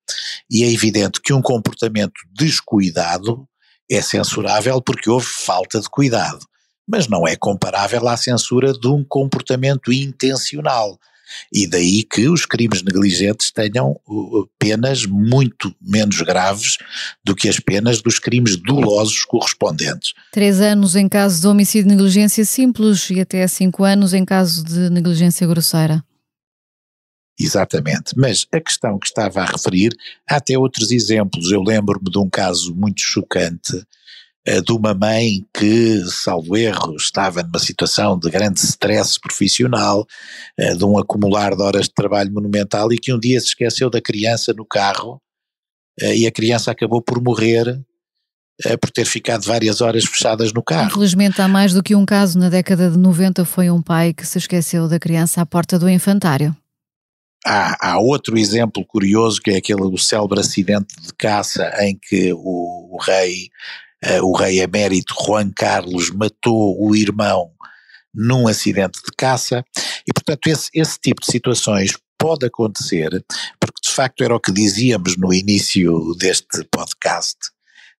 E 0.50 0.64
é 0.64 0.72
evidente 0.72 1.22
que 1.22 1.34
um 1.34 1.42
comportamento 1.42 2.14
descuidado 2.34 3.48
é 3.90 4.02
censurável 4.02 4.82
porque 4.82 5.10
houve 5.10 5.26
falta 5.26 5.80
de 5.80 5.90
cuidado, 5.90 6.46
mas 6.88 7.08
não 7.08 7.28
é 7.28 7.36
comparável 7.36 8.08
à 8.08 8.18
censura 8.18 8.74
de 8.74 8.88
um 8.88 9.04
comportamento 9.04 9.92
intencional. 9.92 11.00
E 11.52 11.68
daí 11.68 12.04
que 12.04 12.28
os 12.28 12.46
crimes 12.46 12.84
negligentes 12.84 13.52
tenham 13.52 14.00
penas 14.60 15.06
muito 15.06 15.74
menos 15.82 16.22
graves 16.22 16.78
do 17.24 17.36
que 17.36 17.50
as 17.50 17.60
penas 17.60 18.02
dos 18.02 18.20
crimes 18.20 18.56
dolosos 18.56 19.24
correspondentes. 19.26 20.14
Três 20.32 20.60
anos 20.60 20.96
em 20.96 21.10
caso 21.10 21.42
de 21.42 21.48
homicídio 21.48 21.90
de 21.90 21.96
negligência 21.96 22.46
simples 22.46 23.10
e 23.10 23.20
até 23.20 23.48
cinco 23.48 23.84
anos 23.84 24.14
em 24.14 24.24
caso 24.24 24.64
de 24.64 24.90
negligência 24.92 25.48
grosseira. 25.48 26.04
Exatamente, 27.40 28.14
mas 28.16 28.46
a 28.52 28.60
questão 28.60 29.00
que 29.00 29.08
estava 29.08 29.42
a 29.42 29.46
referir, 29.46 29.96
há 30.30 30.36
até 30.36 30.58
outros 30.58 30.92
exemplos. 30.92 31.52
Eu 31.52 31.62
lembro-me 31.62 32.10
de 32.10 32.20
um 32.20 32.30
caso 32.30 32.76
muito 32.76 33.02
chocante 33.02 33.84
eh, 34.46 34.62
de 34.62 34.74
uma 34.74 34.94
mãe 34.94 35.46
que, 35.54 36.04
salvo 36.06 36.58
erro, 36.58 36.96
estava 36.98 37.42
numa 37.42 37.60
situação 37.60 38.20
de 38.20 38.30
grande 38.30 38.60
stress 38.60 39.18
profissional, 39.20 40.06
eh, 40.58 40.76
de 40.76 40.84
um 40.84 40.98
acumular 40.98 41.56
de 41.56 41.64
horas 41.64 41.86
de 41.86 41.94
trabalho 41.94 42.32
monumental 42.32 42.92
e 42.92 42.98
que 42.98 43.14
um 43.14 43.20
dia 43.20 43.40
se 43.40 43.48
esqueceu 43.48 43.90
da 43.90 44.02
criança 44.02 44.54
no 44.54 44.66
carro 44.66 45.22
eh, 46.00 46.18
e 46.18 46.28
a 46.28 46.32
criança 46.32 46.72
acabou 46.72 47.02
por 47.02 47.22
morrer 47.22 47.82
por 48.80 48.92
ter 48.92 49.06
ficado 49.06 49.44
várias 49.46 49.82
horas 49.82 50.06
fechadas 50.06 50.54
no 50.54 50.62
carro. 50.62 50.86
Infelizmente 50.86 51.42
há 51.42 51.48
mais 51.48 51.74
do 51.74 51.82
que 51.82 51.96
um 51.96 52.06
caso, 52.06 52.38
na 52.38 52.50
década 52.50 52.90
de 52.92 52.98
90 53.00 53.44
foi 53.46 53.72
um 53.72 53.82
pai 53.82 54.14
que 54.14 54.26
se 54.28 54.38
esqueceu 54.38 54.88
da 54.88 55.00
criança 55.00 55.42
à 55.42 55.46
porta 55.46 55.80
do 55.80 55.90
infantário. 55.90 56.56
Há, 57.46 57.92
há 57.92 58.00
outro 58.00 58.38
exemplo 58.38 58.86
curioso 58.86 59.42
que 59.42 59.52
é 59.52 59.58
aquele 59.58 59.90
do 59.90 59.98
célebre 59.98 60.40
acidente 60.40 60.96
de 61.02 61.14
caça 61.14 61.72
em 61.82 61.98
que 62.02 62.32
o, 62.34 62.96
o 62.96 62.98
rei 63.02 63.50
uh, 64.06 64.26
o 64.26 64.36
rei 64.36 64.62
emérito 64.62 65.14
Juan 65.26 65.52
Carlos 65.56 66.10
matou 66.12 66.82
o 66.82 66.96
irmão 66.96 67.52
num 68.14 68.48
acidente 68.48 69.00
de 69.04 69.12
caça. 69.18 69.64
E 70.08 70.14
portanto 70.14 70.48
esse, 70.48 70.70
esse 70.74 71.00
tipo 71.00 71.22
de 71.22 71.32
situações 71.32 71.98
pode 72.18 72.46
acontecer 72.46 73.10
porque 73.60 73.82
de 73.84 73.92
facto 73.92 74.24
era 74.24 74.36
o 74.36 74.40
que 74.40 74.52
dizíamos 74.52 75.18
no 75.18 75.34
início 75.34 76.16
deste 76.18 76.64
podcast. 76.72 77.38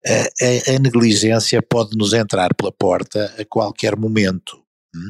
A, 0.06 0.72
a, 0.72 0.76
a 0.76 0.80
negligência 0.80 1.62
pode 1.62 1.98
nos 1.98 2.14
entrar 2.14 2.54
pela 2.54 2.72
porta 2.72 3.34
a 3.38 3.46
qualquer 3.46 3.98
momento. 3.98 4.62
Hum? 4.96 5.10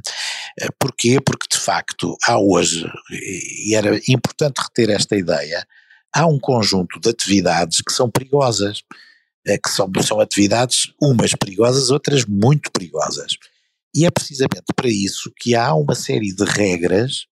Porquê? 0.79 1.19
Porque 1.19 1.47
de 1.51 1.59
facto 1.59 2.15
há 2.27 2.39
hoje, 2.39 2.85
e 3.11 3.75
era 3.75 3.99
importante 4.07 4.61
reter 4.61 4.89
esta 4.89 5.15
ideia, 5.15 5.65
há 6.13 6.25
um 6.25 6.39
conjunto 6.39 6.99
de 6.99 7.09
atividades 7.09 7.81
que 7.81 7.93
são 7.93 8.09
perigosas 8.09 8.83
é 9.45 9.57
que 9.57 9.69
são, 9.69 9.91
são 10.01 10.19
atividades, 10.19 10.93
umas 11.01 11.33
perigosas, 11.35 11.89
outras 11.89 12.25
muito 12.25 12.71
perigosas. 12.71 13.35
E 13.95 14.05
é 14.05 14.11
precisamente 14.11 14.73
para 14.75 14.87
isso 14.87 15.31
que 15.37 15.53
há 15.53 15.73
uma 15.73 15.95
série 15.95 16.33
de 16.33 16.43
regras 16.45 17.25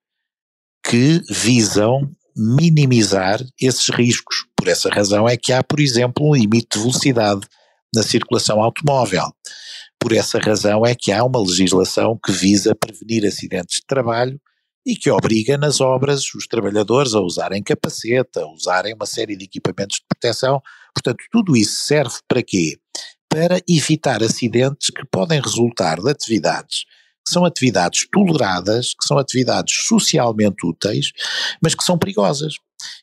que 0.85 1.21
visam 1.29 2.11
minimizar 2.35 3.41
esses 3.59 3.89
riscos. 3.89 4.45
Por 4.55 4.67
essa 4.67 4.89
razão 4.89 5.27
é 5.27 5.37
que 5.37 5.53
há, 5.53 5.63
por 5.63 5.79
exemplo, 5.79 6.29
um 6.29 6.35
limite 6.35 6.77
de 6.77 6.79
velocidade 6.79 7.41
na 7.93 8.03
circulação 8.03 8.61
automóvel. 8.61 9.33
Por 10.01 10.13
essa 10.13 10.39
razão 10.39 10.84
é 10.84 10.96
que 10.96 11.12
há 11.12 11.24
uma 11.24 11.39
legislação 11.39 12.20
que 12.25 12.31
visa 12.31 12.74
prevenir 12.74 13.24
acidentes 13.24 13.75
de 13.75 13.86
trabalho 13.86 14.41
e 14.84 14.96
que 14.96 15.12
obriga 15.12 15.60
nas 15.60 15.79
obras 15.79 16.34
os 16.34 16.48
trabalhadores 16.48 17.13
a 17.13 17.22
usarem 17.22 17.62
capacete, 17.62 18.39
a 18.39 18.48
usarem 18.48 18.96
uma 18.96 19.05
série 19.05 19.38
de 19.38 19.46
equipamentos 19.46 19.98
de 19.98 20.05
proteção. 20.10 20.60
Portanto, 20.91 21.24
tudo 21.31 21.55
isso 21.55 21.86
serve 21.86 22.15
para 22.27 22.41
quê? 22.41 22.79
Para 23.29 23.62
evitar 23.70 24.24
acidentes 24.24 24.89
que 24.89 25.05
podem 25.05 25.39
resultar 25.39 26.01
de 26.01 26.10
atividades 26.10 26.86
que 27.25 27.31
são 27.31 27.45
atividades 27.45 28.07
toleradas, 28.11 28.93
que 28.99 29.05
são 29.05 29.17
atividades 29.17 29.87
socialmente 29.87 30.65
úteis, 30.65 31.11
mas 31.61 31.75
que 31.75 31.83
são 31.83 31.97
perigosas 31.97 32.55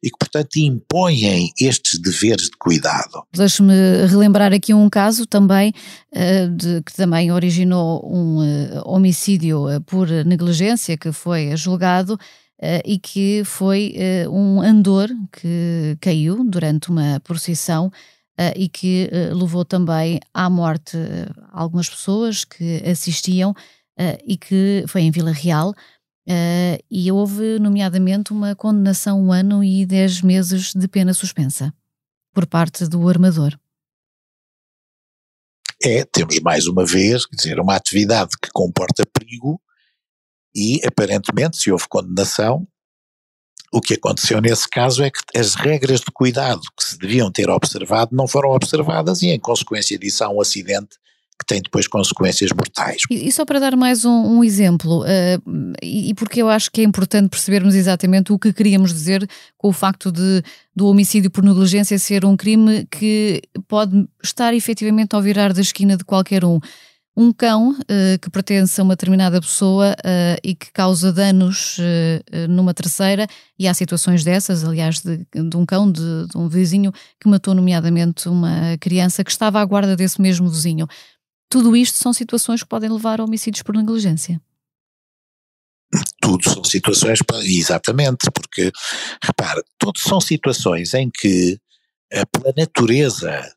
e 0.02 0.10
que, 0.10 0.18
portanto, 0.18 0.56
impõem 0.56 1.52
estes 1.58 2.00
deveres 2.00 2.46
de 2.46 2.56
cuidado. 2.58 3.22
Deixe-me 3.32 4.06
relembrar 4.06 4.52
aqui 4.52 4.74
um 4.74 4.88
caso 4.88 5.26
também 5.26 5.72
uh, 6.12 6.56
de, 6.56 6.82
que 6.82 6.92
também 6.94 7.32
originou 7.32 8.04
um 8.04 8.38
uh, 8.38 8.82
homicídio 8.84 9.76
uh, 9.76 9.80
por 9.82 10.08
negligência 10.24 10.96
que 10.96 11.12
foi 11.12 11.56
julgado 11.56 12.18
e 12.84 12.98
que 12.98 13.44
foi 13.44 13.94
um 14.28 14.60
andor 14.60 15.08
que 15.30 15.96
caiu 16.00 16.42
durante 16.42 16.90
uma 16.90 17.20
procissão 17.20 17.88
e 18.56 18.68
que 18.68 19.08
levou 19.32 19.64
também 19.64 20.18
à 20.34 20.50
morte 20.50 20.98
algumas 21.52 21.88
pessoas 21.88 22.44
que 22.44 22.82
assistiam 22.84 23.54
e 24.26 24.36
que 24.36 24.84
foi 24.88 25.02
em 25.02 25.10
Vila 25.10 25.32
Real 25.32 25.74
Uh, 26.28 26.76
e 26.90 27.10
houve, 27.10 27.58
nomeadamente, 27.58 28.34
uma 28.34 28.54
condenação 28.54 29.18
um 29.18 29.32
ano 29.32 29.64
e 29.64 29.86
dez 29.86 30.20
meses 30.20 30.74
de 30.74 30.86
pena 30.86 31.14
suspensa 31.14 31.72
por 32.34 32.46
parte 32.46 32.86
do 32.86 33.08
armador. 33.08 33.58
É, 35.82 36.04
temos 36.04 36.38
mais 36.40 36.66
uma 36.66 36.84
vez, 36.84 37.24
quer 37.24 37.34
dizer, 37.34 37.58
uma 37.58 37.74
atividade 37.74 38.36
que 38.42 38.50
comporta 38.52 39.06
perigo 39.06 39.58
e, 40.54 40.86
aparentemente, 40.86 41.56
se 41.56 41.72
houve 41.72 41.88
condenação, 41.88 42.68
o 43.72 43.80
que 43.80 43.94
aconteceu 43.94 44.38
nesse 44.38 44.68
caso 44.68 45.02
é 45.02 45.10
que 45.10 45.20
as 45.34 45.54
regras 45.54 46.00
de 46.00 46.10
cuidado 46.12 46.60
que 46.76 46.84
se 46.84 46.98
deviam 46.98 47.32
ter 47.32 47.48
observado 47.48 48.14
não 48.14 48.28
foram 48.28 48.50
observadas 48.50 49.22
e, 49.22 49.28
em 49.28 49.40
consequência 49.40 49.98
disso, 49.98 50.22
há 50.24 50.28
um 50.28 50.42
acidente 50.42 50.98
que 51.38 51.46
tem 51.46 51.62
depois 51.62 51.86
consequências 51.86 52.50
mortais. 52.52 53.02
E, 53.10 53.28
e 53.28 53.32
só 53.32 53.44
para 53.44 53.60
dar 53.60 53.76
mais 53.76 54.04
um, 54.04 54.38
um 54.38 54.44
exemplo, 54.44 55.02
uh, 55.02 55.74
e, 55.82 56.12
porque 56.14 56.42
eu 56.42 56.48
acho 56.48 56.70
que 56.70 56.80
é 56.80 56.84
importante 56.84 57.28
percebermos 57.28 57.74
exatamente 57.74 58.32
o 58.32 58.38
que 58.38 58.52
queríamos 58.52 58.92
dizer 58.92 59.28
com 59.56 59.68
o 59.68 59.72
facto 59.72 60.10
de 60.10 60.42
do 60.74 60.86
homicídio 60.86 61.30
por 61.30 61.42
negligência 61.42 61.98
ser 61.98 62.24
um 62.24 62.36
crime 62.36 62.86
que 62.88 63.42
pode 63.66 64.06
estar 64.22 64.54
efetivamente 64.54 65.14
ao 65.14 65.20
virar 65.20 65.52
da 65.52 65.60
esquina 65.60 65.96
de 65.96 66.04
qualquer 66.04 66.44
um. 66.44 66.60
um 67.16 67.32
cão 67.32 67.72
uh, 67.72 68.18
que 68.22 68.30
pertence 68.30 68.80
a 68.80 68.84
uma 68.84 68.94
determinada 68.94 69.40
pessoa 69.40 69.90
uh, 69.90 70.38
e 70.42 70.54
que 70.54 70.70
causa 70.72 71.12
danos 71.12 71.78
uh, 71.78 72.48
numa 72.48 72.72
terceira, 72.72 73.26
e 73.58 73.66
há 73.66 73.74
situações 73.74 74.22
dessas, 74.22 74.62
aliás, 74.62 75.00
de, 75.00 75.26
de 75.34 75.56
um 75.56 75.66
cão, 75.66 75.90
de, 75.90 76.28
de, 76.28 76.38
um 76.38 76.48
vizinho 76.48 76.92
que 77.20 77.28
matou, 77.28 77.54
nomeadamente, 77.54 78.28
uma 78.28 78.76
criança 78.80 79.24
que 79.24 79.32
estava 79.32 79.60
à 79.60 79.64
guarda 79.64 79.96
desse 79.96 80.20
mesmo 80.22 80.48
vizinho. 80.48 80.86
Tudo 81.48 81.76
isto 81.76 81.96
são 81.96 82.12
situações 82.12 82.62
que 82.62 82.68
podem 82.68 82.90
levar 82.90 83.20
a 83.20 83.24
homicídios 83.24 83.62
por 83.62 83.74
negligência. 83.74 84.40
Tudo 86.20 86.44
são 86.48 86.62
situações, 86.62 87.20
exatamente, 87.44 88.30
porque, 88.32 88.70
repare, 89.22 89.62
tudo 89.78 89.98
são 89.98 90.20
situações 90.20 90.92
em 90.92 91.08
que, 91.08 91.58
pela 92.30 92.52
natureza 92.54 93.50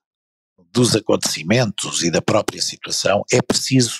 dos 0.71 0.95
acontecimentos 0.95 2.01
e 2.01 2.09
da 2.09 2.21
própria 2.21 2.61
situação, 2.61 3.23
é 3.29 3.41
preciso 3.41 3.99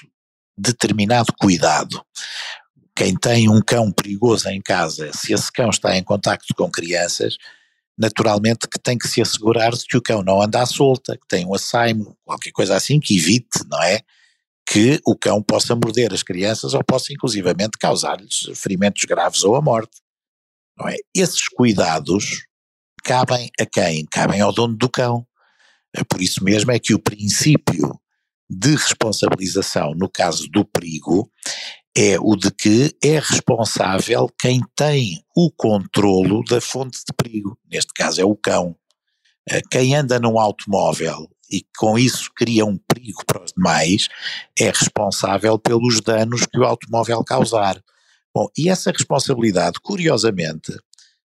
determinado 0.58 1.34
cuidado. 1.38 2.02
Quem 2.96 3.14
tem 3.18 3.50
um 3.50 3.62
cão 3.62 3.92
perigoso 3.92 4.48
em 4.48 4.62
casa, 4.62 5.12
se 5.14 5.34
esse 5.34 5.52
cão 5.52 5.70
está 5.70 5.98
em 5.98 6.04
contacto 6.04 6.54
com 6.56 6.72
crianças, 6.72 7.36
naturalmente 8.02 8.68
que 8.68 8.80
tem 8.80 8.98
que 8.98 9.08
se 9.08 9.22
assegurar 9.22 9.72
de 9.72 9.86
que 9.86 9.96
o 9.96 10.02
cão 10.02 10.24
não 10.24 10.42
anda 10.42 10.64
à 10.64 10.66
solta, 10.66 11.16
que 11.16 11.28
tem 11.28 11.46
um 11.46 11.54
assaimo, 11.54 12.18
qualquer 12.26 12.52
coisa 12.52 12.76
assim 12.76 13.00
que 13.00 13.16
evite, 13.16 13.64
não 13.70 13.82
é? 13.84 14.02
Que 14.66 15.00
o 15.06 15.16
cão 15.16 15.42
possa 15.42 15.76
morder 15.76 16.12
as 16.12 16.24
crianças 16.24 16.74
ou 16.74 16.84
possa 16.84 17.14
inclusivamente 17.14 17.78
causar-lhes 17.78 18.50
ferimentos 18.56 19.04
graves 19.06 19.44
ou 19.44 19.56
a 19.56 19.62
morte. 19.62 20.02
Não 20.76 20.88
é? 20.88 20.96
Esses 21.16 21.48
cuidados 21.48 22.48
cabem 23.04 23.52
a 23.60 23.66
quem? 23.68 24.06
Cabem 24.08 24.42
ao 24.42 24.52
dono 24.52 24.76
do 24.76 24.90
cão. 24.90 25.26
É 25.96 26.04
por 26.04 26.22
isso 26.22 26.44
mesmo 26.44 26.72
é 26.72 26.80
que 26.80 26.96
o 26.96 27.00
princípio 27.00 28.00
de 28.50 28.72
responsabilização 28.72 29.94
no 29.94 30.10
caso 30.10 30.48
do 30.50 30.66
perigo 30.66 31.32
é 31.98 32.18
o 32.20 32.36
de 32.36 32.52
que 32.52 32.96
é 33.04 33.20
responsável 33.20 34.30
quem 34.40 34.62
tem 34.76 35.24
o 35.36 35.52
controlo 35.52 36.44
da 36.46 36.62
fonte 36.62 37.00
de 37.00 37.14
perigo, 37.16 37.58
neste 37.70 37.94
caso 37.94 38.22
é 38.22 38.26
o 38.26 38.36
cão. 38.36 38.76
Eh, 39.50 39.62
quem 39.70 39.96
anda 39.96 40.20
num 40.20 40.40
automóvel 40.40 41.28
e 41.52 41.66
com 41.78 42.00
isso 42.00 42.32
cria 42.34 42.66
um 42.66 42.78
perigo 42.78 43.26
para 43.26 43.44
os 43.44 43.52
demais 43.52 44.08
é 44.58 44.68
responsável 44.70 45.60
pelos 45.60 46.00
danos 46.00 46.46
que 46.46 46.58
o 46.58 46.64
automóvel 46.64 47.24
causar. 47.24 47.82
Bom, 48.34 48.48
e 48.58 48.70
essa 48.70 48.92
responsabilidade, 48.92 49.80
curiosamente, 49.82 50.74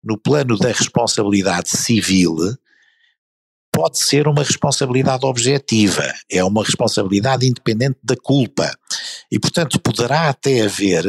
no 0.03 0.17
plano 0.17 0.57
da 0.57 0.69
responsabilidade 0.69 1.69
civil, 1.69 2.35
pode 3.77 3.99
ser 3.99 4.27
uma 4.27 4.41
responsabilidade 4.41 5.23
objetiva, 5.23 6.11
é 6.31 6.43
uma 6.43 6.63
responsabilidade 6.63 7.45
independente 7.45 7.99
da 8.03 8.15
culpa. 8.15 8.75
E, 9.31 9.39
portanto, 9.39 9.79
poderá 9.79 10.29
até 10.29 10.61
haver 10.61 11.05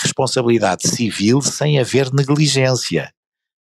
responsabilidade 0.00 0.88
civil 0.88 1.40
sem 1.40 1.78
haver 1.78 2.12
negligência. 2.12 3.14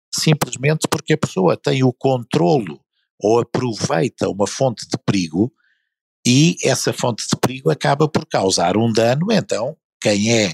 Simplesmente 0.10 0.88
porque 0.90 1.16
a 1.16 1.18
pessoa 1.18 1.58
tem 1.58 1.84
o 1.84 1.92
controlo 1.92 2.80
ou 3.20 3.42
aproveita 3.42 4.30
uma 4.30 4.48
fonte 4.48 4.88
de 4.88 4.98
perigo 5.06 5.52
e 6.26 6.56
essa 6.64 6.94
fonte 6.94 7.28
de 7.28 7.36
perigo 7.36 7.70
acaba 7.70 8.08
por 8.08 8.26
causar 8.26 8.78
um 8.78 8.90
dano, 8.94 9.34
então 9.34 9.76
quem 10.02 10.34
é 10.34 10.54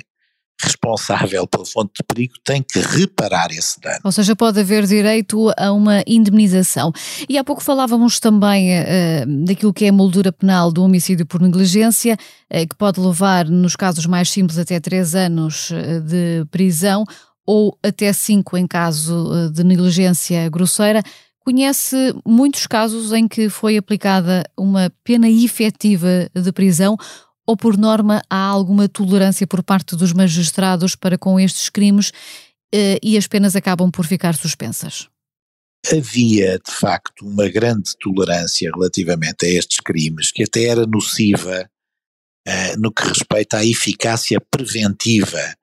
responsável 0.61 1.47
pela 1.47 1.65
fonte 1.65 1.91
de 1.95 2.03
perigo 2.03 2.33
tem 2.43 2.61
que 2.61 2.79
reparar 2.79 3.51
esse 3.51 3.79
dano. 3.79 3.99
Ou 4.03 4.11
seja, 4.11 4.35
pode 4.35 4.59
haver 4.59 4.85
direito 4.85 5.51
a 5.57 5.71
uma 5.71 6.03
indemnização. 6.05 6.91
E 7.27 7.37
há 7.37 7.43
pouco 7.43 7.63
falávamos 7.63 8.19
também 8.19 8.71
uh, 8.79 9.45
daquilo 9.45 9.73
que 9.73 9.85
é 9.85 9.89
a 9.89 9.93
moldura 9.93 10.31
penal 10.31 10.71
do 10.71 10.83
homicídio 10.83 11.25
por 11.25 11.41
negligência, 11.41 12.17
uh, 12.51 12.67
que 12.67 12.75
pode 12.75 12.99
levar, 12.99 13.45
nos 13.45 13.75
casos 13.75 14.05
mais 14.05 14.29
simples, 14.29 14.57
até 14.57 14.79
três 14.79 15.15
anos 15.15 15.71
de 16.05 16.45
prisão 16.51 17.05
ou 17.45 17.77
até 17.81 18.13
cinco 18.13 18.57
em 18.57 18.67
caso 18.67 19.49
de 19.51 19.63
negligência 19.63 20.47
grosseira. 20.49 21.01
Conhece 21.43 22.13
muitos 22.23 22.67
casos 22.67 23.11
em 23.11 23.27
que 23.27 23.49
foi 23.49 23.75
aplicada 23.75 24.43
uma 24.55 24.91
pena 25.03 25.27
efetiva 25.27 26.29
de 26.35 26.51
prisão 26.51 26.95
ou 27.49 27.57
por 27.57 27.75
norma 27.75 28.21
há 28.29 28.43
alguma 28.43 28.87
tolerância 28.87 29.47
por 29.47 29.63
parte 29.63 29.95
dos 29.95 30.13
magistrados 30.13 30.95
para 30.95 31.17
com 31.17 31.39
estes 31.39 31.67
crimes 31.67 32.11
eh, 32.71 32.99
e 33.01 33.17
as 33.17 33.25
penas 33.25 33.55
acabam 33.55 33.89
por 33.89 34.05
ficar 34.05 34.35
suspensas? 34.35 35.09
Havia, 35.91 36.59
de 36.59 36.71
facto, 36.71 37.25
uma 37.25 37.49
grande 37.49 37.97
tolerância 37.99 38.69
relativamente 38.71 39.47
a 39.47 39.49
estes 39.49 39.79
crimes, 39.79 40.31
que 40.31 40.43
até 40.43 40.65
era 40.65 40.85
nociva 40.85 41.67
uh, 42.47 42.79
no 42.79 42.91
que 42.91 43.07
respeita 43.07 43.57
à 43.57 43.65
eficácia 43.65 44.39
preventiva 44.51 45.55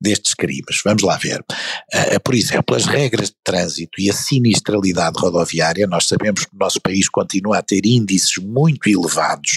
destes 0.00 0.34
crimes. 0.34 0.80
Vamos 0.84 1.02
lá 1.02 1.16
ver. 1.16 1.40
Uh, 1.40 2.20
por 2.22 2.34
exemplo, 2.34 2.76
as 2.76 2.84
regras 2.84 3.28
de 3.28 3.36
trânsito 3.42 4.00
e 4.00 4.10
a 4.10 4.12
sinistralidade 4.12 5.18
rodoviária, 5.18 5.86
nós 5.86 6.06
sabemos 6.06 6.44
que 6.44 6.54
o 6.54 6.58
nosso 6.58 6.80
país 6.80 7.08
continua 7.08 7.58
a 7.58 7.62
ter 7.62 7.84
índices 7.86 8.36
muito 8.38 8.88
elevados 8.88 9.52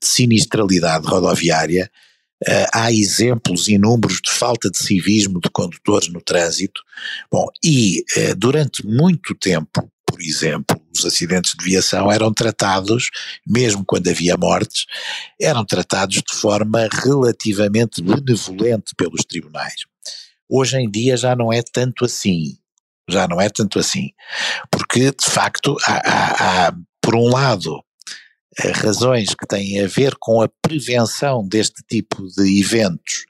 de 0.00 0.06
sinistralidade 0.06 1.06
rodoviária. 1.06 1.90
Uh, 2.42 2.66
há 2.72 2.90
exemplos 2.90 3.68
inúmeros 3.68 4.20
de 4.24 4.30
falta 4.30 4.70
de 4.70 4.78
civismo 4.78 5.40
de 5.40 5.50
condutores 5.50 6.08
no 6.08 6.22
trânsito. 6.22 6.80
Bom, 7.30 7.46
e 7.62 8.02
uh, 8.16 8.34
durante 8.34 8.86
muito 8.86 9.34
tempo, 9.34 9.90
por 10.10 10.20
exemplo, 10.20 10.80
os 10.94 11.06
acidentes 11.06 11.54
de 11.56 11.64
viação 11.64 12.10
eram 12.10 12.32
tratados, 12.32 13.10
mesmo 13.46 13.84
quando 13.86 14.08
havia 14.08 14.36
mortes, 14.36 14.86
eram 15.40 15.64
tratados 15.64 16.16
de 16.16 16.34
forma 16.34 16.88
relativamente 16.92 18.02
benevolente 18.02 18.94
pelos 18.96 19.24
tribunais. 19.24 19.82
Hoje 20.48 20.78
em 20.78 20.90
dia 20.90 21.16
já 21.16 21.36
não 21.36 21.52
é 21.52 21.62
tanto 21.62 22.04
assim. 22.04 22.58
Já 23.08 23.26
não 23.28 23.40
é 23.40 23.48
tanto 23.48 23.78
assim. 23.78 24.10
Porque, 24.70 25.12
de 25.12 25.30
facto, 25.30 25.76
há, 25.84 25.94
há, 25.94 26.68
há 26.68 26.74
por 27.00 27.14
um 27.14 27.28
lado, 27.28 27.82
eh, 28.58 28.72
razões 28.72 29.34
que 29.34 29.46
têm 29.46 29.80
a 29.80 29.86
ver 29.86 30.16
com 30.18 30.42
a 30.42 30.48
prevenção 30.62 31.46
deste 31.46 31.82
tipo 31.88 32.26
de 32.36 32.60
eventos, 32.60 33.24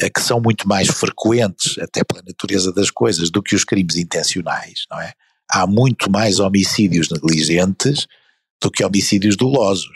eh, 0.00 0.08
que 0.08 0.20
são 0.20 0.40
muito 0.40 0.66
mais 0.68 0.88
frequentes, 0.88 1.76
até 1.78 2.02
pela 2.04 2.22
natureza 2.26 2.72
das 2.72 2.90
coisas, 2.90 3.30
do 3.30 3.42
que 3.42 3.54
os 3.54 3.64
crimes 3.64 3.96
intencionais, 3.96 4.86
não 4.90 5.00
é? 5.00 5.12
Há 5.50 5.66
muito 5.66 6.10
mais 6.10 6.38
homicídios 6.38 7.08
negligentes 7.10 8.06
do 8.62 8.70
que 8.70 8.84
homicídios 8.84 9.36
dolosos. 9.36 9.92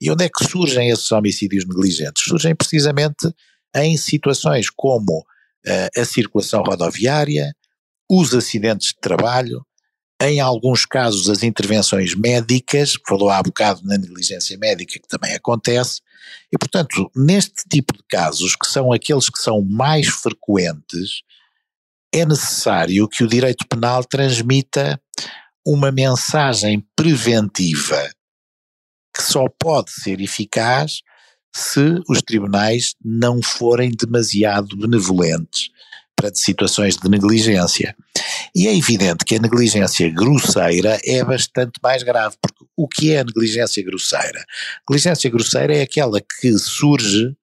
E 0.00 0.10
onde 0.10 0.24
é 0.24 0.28
que 0.28 0.44
surgem 0.44 0.90
esses 0.90 1.10
homicídios 1.12 1.66
negligentes? 1.66 2.24
Surgem 2.24 2.54
precisamente 2.54 3.32
em 3.74 3.96
situações 3.96 4.68
como 4.70 5.20
uh, 5.20 6.00
a 6.00 6.04
circulação 6.04 6.62
rodoviária, 6.62 7.54
os 8.10 8.34
acidentes 8.34 8.88
de 8.88 9.00
trabalho, 9.00 9.64
em 10.20 10.38
alguns 10.40 10.86
casos 10.86 11.28
as 11.28 11.42
intervenções 11.42 12.14
médicas, 12.14 12.94
falou 13.06 13.30
há 13.30 13.42
bocado 13.42 13.80
na 13.84 13.98
negligência 13.98 14.56
médica 14.58 15.00
que 15.00 15.08
também 15.08 15.34
acontece, 15.34 16.00
e 16.52 16.58
portanto 16.58 17.10
neste 17.16 17.68
tipo 17.68 17.92
de 17.92 18.02
casos, 18.08 18.54
que 18.54 18.66
são 18.66 18.92
aqueles 18.92 19.28
que 19.28 19.38
são 19.38 19.62
mais 19.62 20.08
frequentes, 20.08 21.22
é 22.12 22.26
necessário 22.26 23.08
que 23.08 23.24
o 23.24 23.28
direito 23.28 23.66
penal 23.66 24.04
transmita 24.04 25.00
uma 25.66 25.90
mensagem 25.90 26.84
preventiva 26.94 28.10
que 29.14 29.22
só 29.22 29.46
pode 29.58 29.90
ser 29.90 30.20
eficaz 30.20 31.02
se 31.54 32.00
os 32.08 32.22
tribunais 32.22 32.94
não 33.04 33.42
forem 33.42 33.90
demasiado 33.90 34.76
benevolentes 34.76 35.68
para 36.16 36.34
situações 36.34 36.96
de 36.96 37.08
negligência. 37.08 37.94
E 38.54 38.66
é 38.66 38.76
evidente 38.76 39.24
que 39.24 39.36
a 39.36 39.40
negligência 39.40 40.08
grosseira 40.10 40.98
é 41.04 41.22
bastante 41.24 41.72
mais 41.82 42.02
grave, 42.02 42.36
porque 42.40 42.64
o 42.76 42.88
que 42.88 43.12
é 43.12 43.20
a 43.20 43.24
negligência 43.24 43.82
grosseira? 43.82 44.40
A 44.40 44.90
negligência 44.90 45.30
grosseira 45.30 45.76
é 45.76 45.82
aquela 45.82 46.20
que 46.20 46.56
surge 46.58 47.34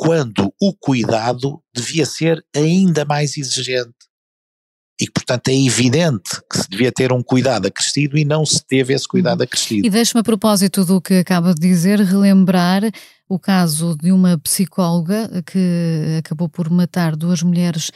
quando 0.00 0.50
o 0.58 0.72
cuidado 0.72 1.62
devia 1.74 2.06
ser 2.06 2.42
ainda 2.56 3.04
mais 3.04 3.36
exigente 3.36 3.92
e 4.98 5.04
que, 5.04 5.12
portanto, 5.12 5.48
é 5.48 5.54
evidente 5.54 6.40
que 6.50 6.58
se 6.58 6.70
devia 6.70 6.90
ter 6.90 7.12
um 7.12 7.22
cuidado 7.22 7.66
acrescido 7.66 8.16
e 8.16 8.24
não 8.24 8.46
se 8.46 8.64
teve 8.66 8.94
esse 8.94 9.06
cuidado 9.06 9.40
uhum. 9.40 9.44
acrescido. 9.44 9.86
E 9.86 9.90
deixe-me, 9.90 10.22
a 10.22 10.24
propósito 10.24 10.86
do 10.86 11.02
que 11.02 11.14
acaba 11.18 11.52
de 11.52 11.60
dizer, 11.60 12.00
relembrar 12.00 12.82
o 13.28 13.38
caso 13.38 13.94
de 14.02 14.10
uma 14.10 14.38
psicóloga 14.38 15.42
que 15.44 16.16
acabou 16.18 16.48
por 16.48 16.70
matar 16.70 17.14
duas 17.14 17.42
mulheres 17.42 17.90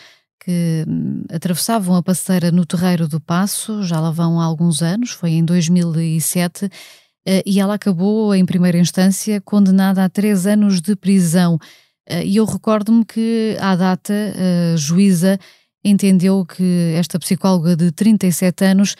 que 0.44 0.84
hum, 0.86 1.24
atravessavam 1.30 1.96
a 1.96 2.02
passeira 2.02 2.50
no 2.50 2.66
Terreiro 2.66 3.08
do 3.08 3.18
Passo, 3.18 3.82
já 3.82 3.98
lá 3.98 4.10
vão 4.10 4.38
há 4.38 4.44
alguns 4.44 4.82
anos, 4.82 5.10
foi 5.10 5.30
em 5.30 5.44
2007, 5.44 6.68
eh, 7.26 7.42
e 7.46 7.60
ela 7.60 7.74
acabou, 7.74 8.34
em 8.34 8.44
primeira 8.44 8.78
instância, 8.78 9.40
condenada 9.40 10.04
a 10.04 10.08
três 10.10 10.46
anos 10.46 10.82
de 10.82 10.94
prisão. 10.94 11.58
Eh, 12.08 12.26
e 12.26 12.36
eu 12.36 12.44
recordo-me 12.44 13.04
que, 13.04 13.56
à 13.60 13.74
data, 13.76 14.14
a 14.74 14.76
juíza 14.76 15.38
entendeu 15.84 16.44
que 16.44 16.94
esta 16.96 17.18
psicóloga 17.18 17.76
de 17.76 17.92
37 17.92 18.64
anos, 18.64 18.96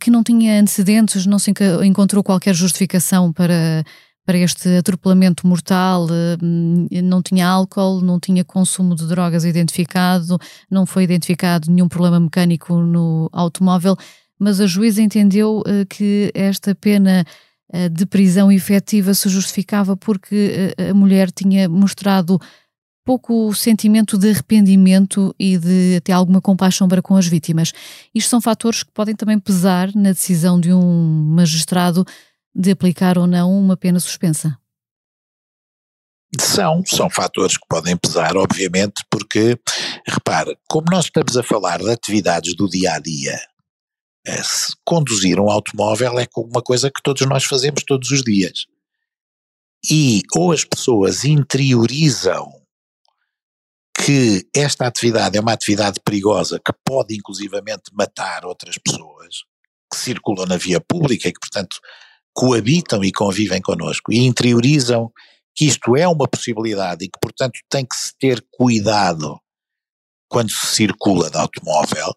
que 0.00 0.10
não 0.10 0.22
tinha 0.22 0.60
antecedentes, 0.60 1.26
não 1.26 1.38
se 1.38 1.52
encontrou 1.84 2.24
qualquer 2.24 2.54
justificação 2.54 3.32
para, 3.32 3.84
para 4.24 4.38
este 4.38 4.76
atropelamento 4.76 5.46
mortal, 5.46 6.06
eh, 6.10 7.02
não 7.02 7.22
tinha 7.22 7.46
álcool, 7.46 8.00
não 8.00 8.18
tinha 8.20 8.44
consumo 8.44 8.94
de 8.94 9.06
drogas 9.06 9.44
identificado, 9.44 10.38
não 10.70 10.86
foi 10.86 11.04
identificado 11.04 11.70
nenhum 11.70 11.88
problema 11.88 12.18
mecânico 12.20 12.74
no 12.76 13.28
automóvel, 13.32 13.96
mas 14.38 14.60
a 14.60 14.66
juíza 14.66 15.02
entendeu 15.02 15.62
eh, 15.66 15.84
que 15.88 16.30
esta 16.34 16.74
pena 16.74 17.24
de 17.90 18.04
prisão 18.04 18.52
efetiva 18.52 19.14
se 19.14 19.28
justificava 19.28 19.96
porque 19.96 20.74
a 20.90 20.92
mulher 20.92 21.30
tinha 21.30 21.68
mostrado 21.68 22.38
pouco 23.04 23.52
sentimento 23.54 24.16
de 24.16 24.30
arrependimento 24.30 25.34
e 25.38 25.58
de 25.58 25.96
até 25.96 26.12
alguma 26.12 26.40
compaixão 26.40 26.88
para 26.88 27.02
com 27.02 27.16
as 27.16 27.26
vítimas. 27.26 27.72
Isto 28.14 28.30
são 28.30 28.40
fatores 28.40 28.82
que 28.82 28.92
podem 28.92 29.14
também 29.14 29.38
pesar 29.38 29.94
na 29.94 30.10
decisão 30.10 30.60
de 30.60 30.72
um 30.72 31.24
magistrado 31.34 32.04
de 32.54 32.70
aplicar 32.70 33.18
ou 33.18 33.26
não 33.26 33.50
uma 33.50 33.76
pena 33.76 33.98
suspensa? 33.98 34.56
São, 36.40 36.82
são 36.86 37.10
fatores 37.10 37.58
que 37.58 37.66
podem 37.68 37.94
pesar, 37.96 38.36
obviamente, 38.36 39.04
porque, 39.10 39.58
repare, 40.06 40.56
como 40.66 40.86
nós 40.90 41.04
estamos 41.04 41.36
a 41.36 41.42
falar 41.42 41.78
de 41.78 41.90
atividades 41.90 42.56
do 42.56 42.68
dia 42.68 42.94
a 42.94 42.98
dia, 42.98 43.32
eh, 43.32 43.46
conduzir 44.84 45.40
um 45.40 45.50
automóvel 45.50 46.18
é 46.18 46.26
uma 46.36 46.62
coisa 46.62 46.90
que 46.90 47.02
todos 47.02 47.26
nós 47.26 47.44
fazemos 47.44 47.82
todos 47.84 48.10
os 48.10 48.22
dias. 48.22 48.66
E 49.90 50.22
ou 50.34 50.52
as 50.52 50.64
pessoas 50.64 51.24
interiorizam 51.24 52.62
que 54.04 54.46
esta 54.54 54.86
atividade 54.86 55.36
é 55.36 55.40
uma 55.40 55.52
atividade 55.52 56.00
perigosa 56.04 56.60
que 56.64 56.72
pode 56.84 57.14
inclusivamente 57.14 57.90
matar 57.92 58.44
outras 58.44 58.76
pessoas 58.78 59.44
que 59.90 59.98
circulam 59.98 60.46
na 60.46 60.56
via 60.56 60.80
pública 60.80 61.28
e 61.28 61.32
que, 61.32 61.40
portanto, 61.40 61.78
coabitam 62.32 63.04
e 63.04 63.12
convivem 63.12 63.60
connosco 63.60 64.12
e 64.12 64.18
interiorizam 64.18 65.12
que 65.54 65.66
isto 65.66 65.96
é 65.96 66.08
uma 66.08 66.26
possibilidade 66.26 67.04
e 67.04 67.08
que, 67.08 67.18
portanto, 67.20 67.58
tem 67.68 67.84
que 67.84 67.94
se 67.94 68.12
ter 68.18 68.44
cuidado 68.50 69.38
quando 70.32 70.50
se 70.50 70.66
circula 70.66 71.30
de 71.30 71.36
automóvel, 71.36 72.10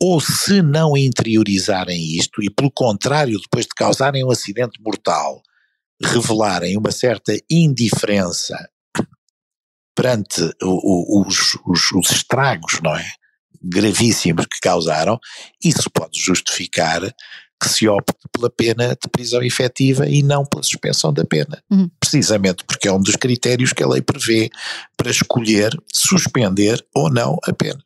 ou 0.00 0.20
se 0.20 0.60
não 0.60 0.96
interiorizarem 0.96 2.18
isto 2.18 2.42
e, 2.42 2.50
pelo 2.50 2.72
contrário, 2.72 3.38
depois 3.40 3.66
de 3.66 3.74
causarem 3.76 4.24
um 4.24 4.32
acidente 4.32 4.82
mortal, 4.82 5.40
revelarem 6.02 6.76
uma 6.76 6.90
certa 6.90 7.32
indiferença 7.48 8.56
perante 9.94 10.42
o, 10.60 11.22
o, 11.22 11.28
os, 11.28 11.56
os, 11.64 11.92
os 11.92 12.10
estragos, 12.10 12.80
não 12.82 12.96
é? 12.96 13.08
Gravíssimos 13.62 14.46
que 14.46 14.58
causaram, 14.60 15.20
isso 15.64 15.88
pode 15.88 16.18
justificar 16.18 17.00
que 17.62 17.68
se 17.68 17.86
opte 17.86 18.12
pela 18.32 18.50
pena 18.50 18.88
de 18.88 19.08
prisão 19.10 19.40
efetiva 19.40 20.08
e 20.08 20.20
não 20.20 20.44
pela 20.44 20.64
suspensão 20.64 21.12
da 21.12 21.24
pena. 21.24 21.62
Uhum. 21.70 21.88
Precisamente 22.00 22.64
porque 22.64 22.88
é 22.88 22.92
um 22.92 23.00
dos 23.00 23.14
critérios 23.14 23.72
que 23.72 23.84
a 23.84 23.88
lei 23.88 24.02
prevê 24.02 24.50
para 24.96 25.10
escolher 25.10 25.70
suspender 25.92 26.84
ou 26.92 27.08
não 27.08 27.38
a 27.44 27.52
pena. 27.52 27.78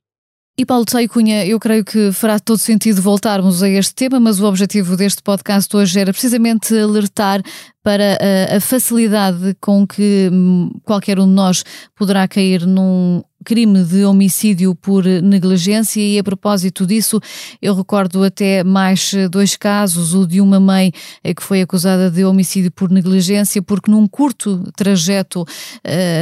E 0.59 0.65
Paulo 0.65 0.87
Tei 0.87 1.07
Cunha, 1.07 1.45
eu 1.45 1.61
creio 1.61 1.85
que 1.85 2.11
fará 2.13 2.39
todo 2.39 2.57
sentido 2.57 3.03
voltarmos 3.03 3.63
a 3.63 3.69
este 3.69 3.95
tema, 3.95 4.19
mas 4.19 4.41
o 4.41 4.47
objetivo 4.47 4.97
deste 4.97 5.23
podcast 5.23 5.77
hoje 5.77 6.01
era 6.01 6.11
precisamente 6.11 6.75
alertar 6.75 7.43
para 7.83 8.17
a, 8.19 8.57
a 8.57 8.61
facilidade 8.61 9.55
com 9.61 9.87
que 9.87 10.31
hum, 10.33 10.71
qualquer 10.83 11.21
um 11.21 11.27
de 11.27 11.35
nós 11.35 11.63
poderá 11.95 12.27
cair 12.27 12.67
num 12.67 13.23
crime 13.47 13.85
de 13.85 14.05
homicídio 14.05 14.75
por 14.75 15.05
negligência 15.05 16.01
e 16.01 16.19
a 16.19 16.25
propósito 16.25 16.85
disso 16.85 17.21
eu 17.63 17.77
recordo 17.77 18.25
até 18.25 18.65
mais 18.65 19.15
dois 19.31 19.55
casos, 19.55 20.15
o 20.15 20.27
de 20.27 20.41
uma 20.41 20.59
mãe 20.59 20.91
eh, 21.23 21.33
que 21.33 21.45
foi 21.45 21.63
acusada 21.63 22.11
de 22.11 22.25
homicídio 22.25 22.73
por 22.73 22.91
negligência 22.91 23.63
porque 23.63 23.89
num 23.89 24.09
curto 24.09 24.65
trajeto 24.77 25.43
uh, 25.43 25.47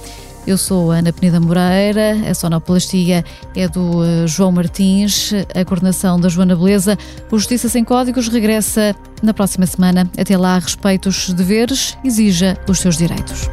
Eu 0.49 0.57
sou 0.57 0.90
Ana 0.90 1.12
Penida 1.12 1.38
Moreira, 1.38 2.16
a 2.27 2.33
sonoplastia 2.33 3.23
é 3.55 3.68
do 3.68 4.03
eh, 4.03 4.27
João 4.27 4.51
Martins, 4.51 5.31
a 5.55 5.62
coordenação 5.62 6.18
da 6.18 6.31
Joana 6.31 6.57
Beleza. 6.57 6.97
O 7.31 7.38
Justiça 7.38 7.68
Sem 7.68 7.85
Códigos 7.85 8.29
regressa 8.29 8.97
na 9.23 9.35
próxima 9.35 9.66
semana. 9.66 10.11
Até 10.18 10.38
lá, 10.38 10.59
respeite 10.59 11.07
os 11.07 11.35
deveres, 11.35 11.99
exija 12.03 12.57
os 12.66 12.79
seus 12.79 12.97
direitos. 12.97 13.51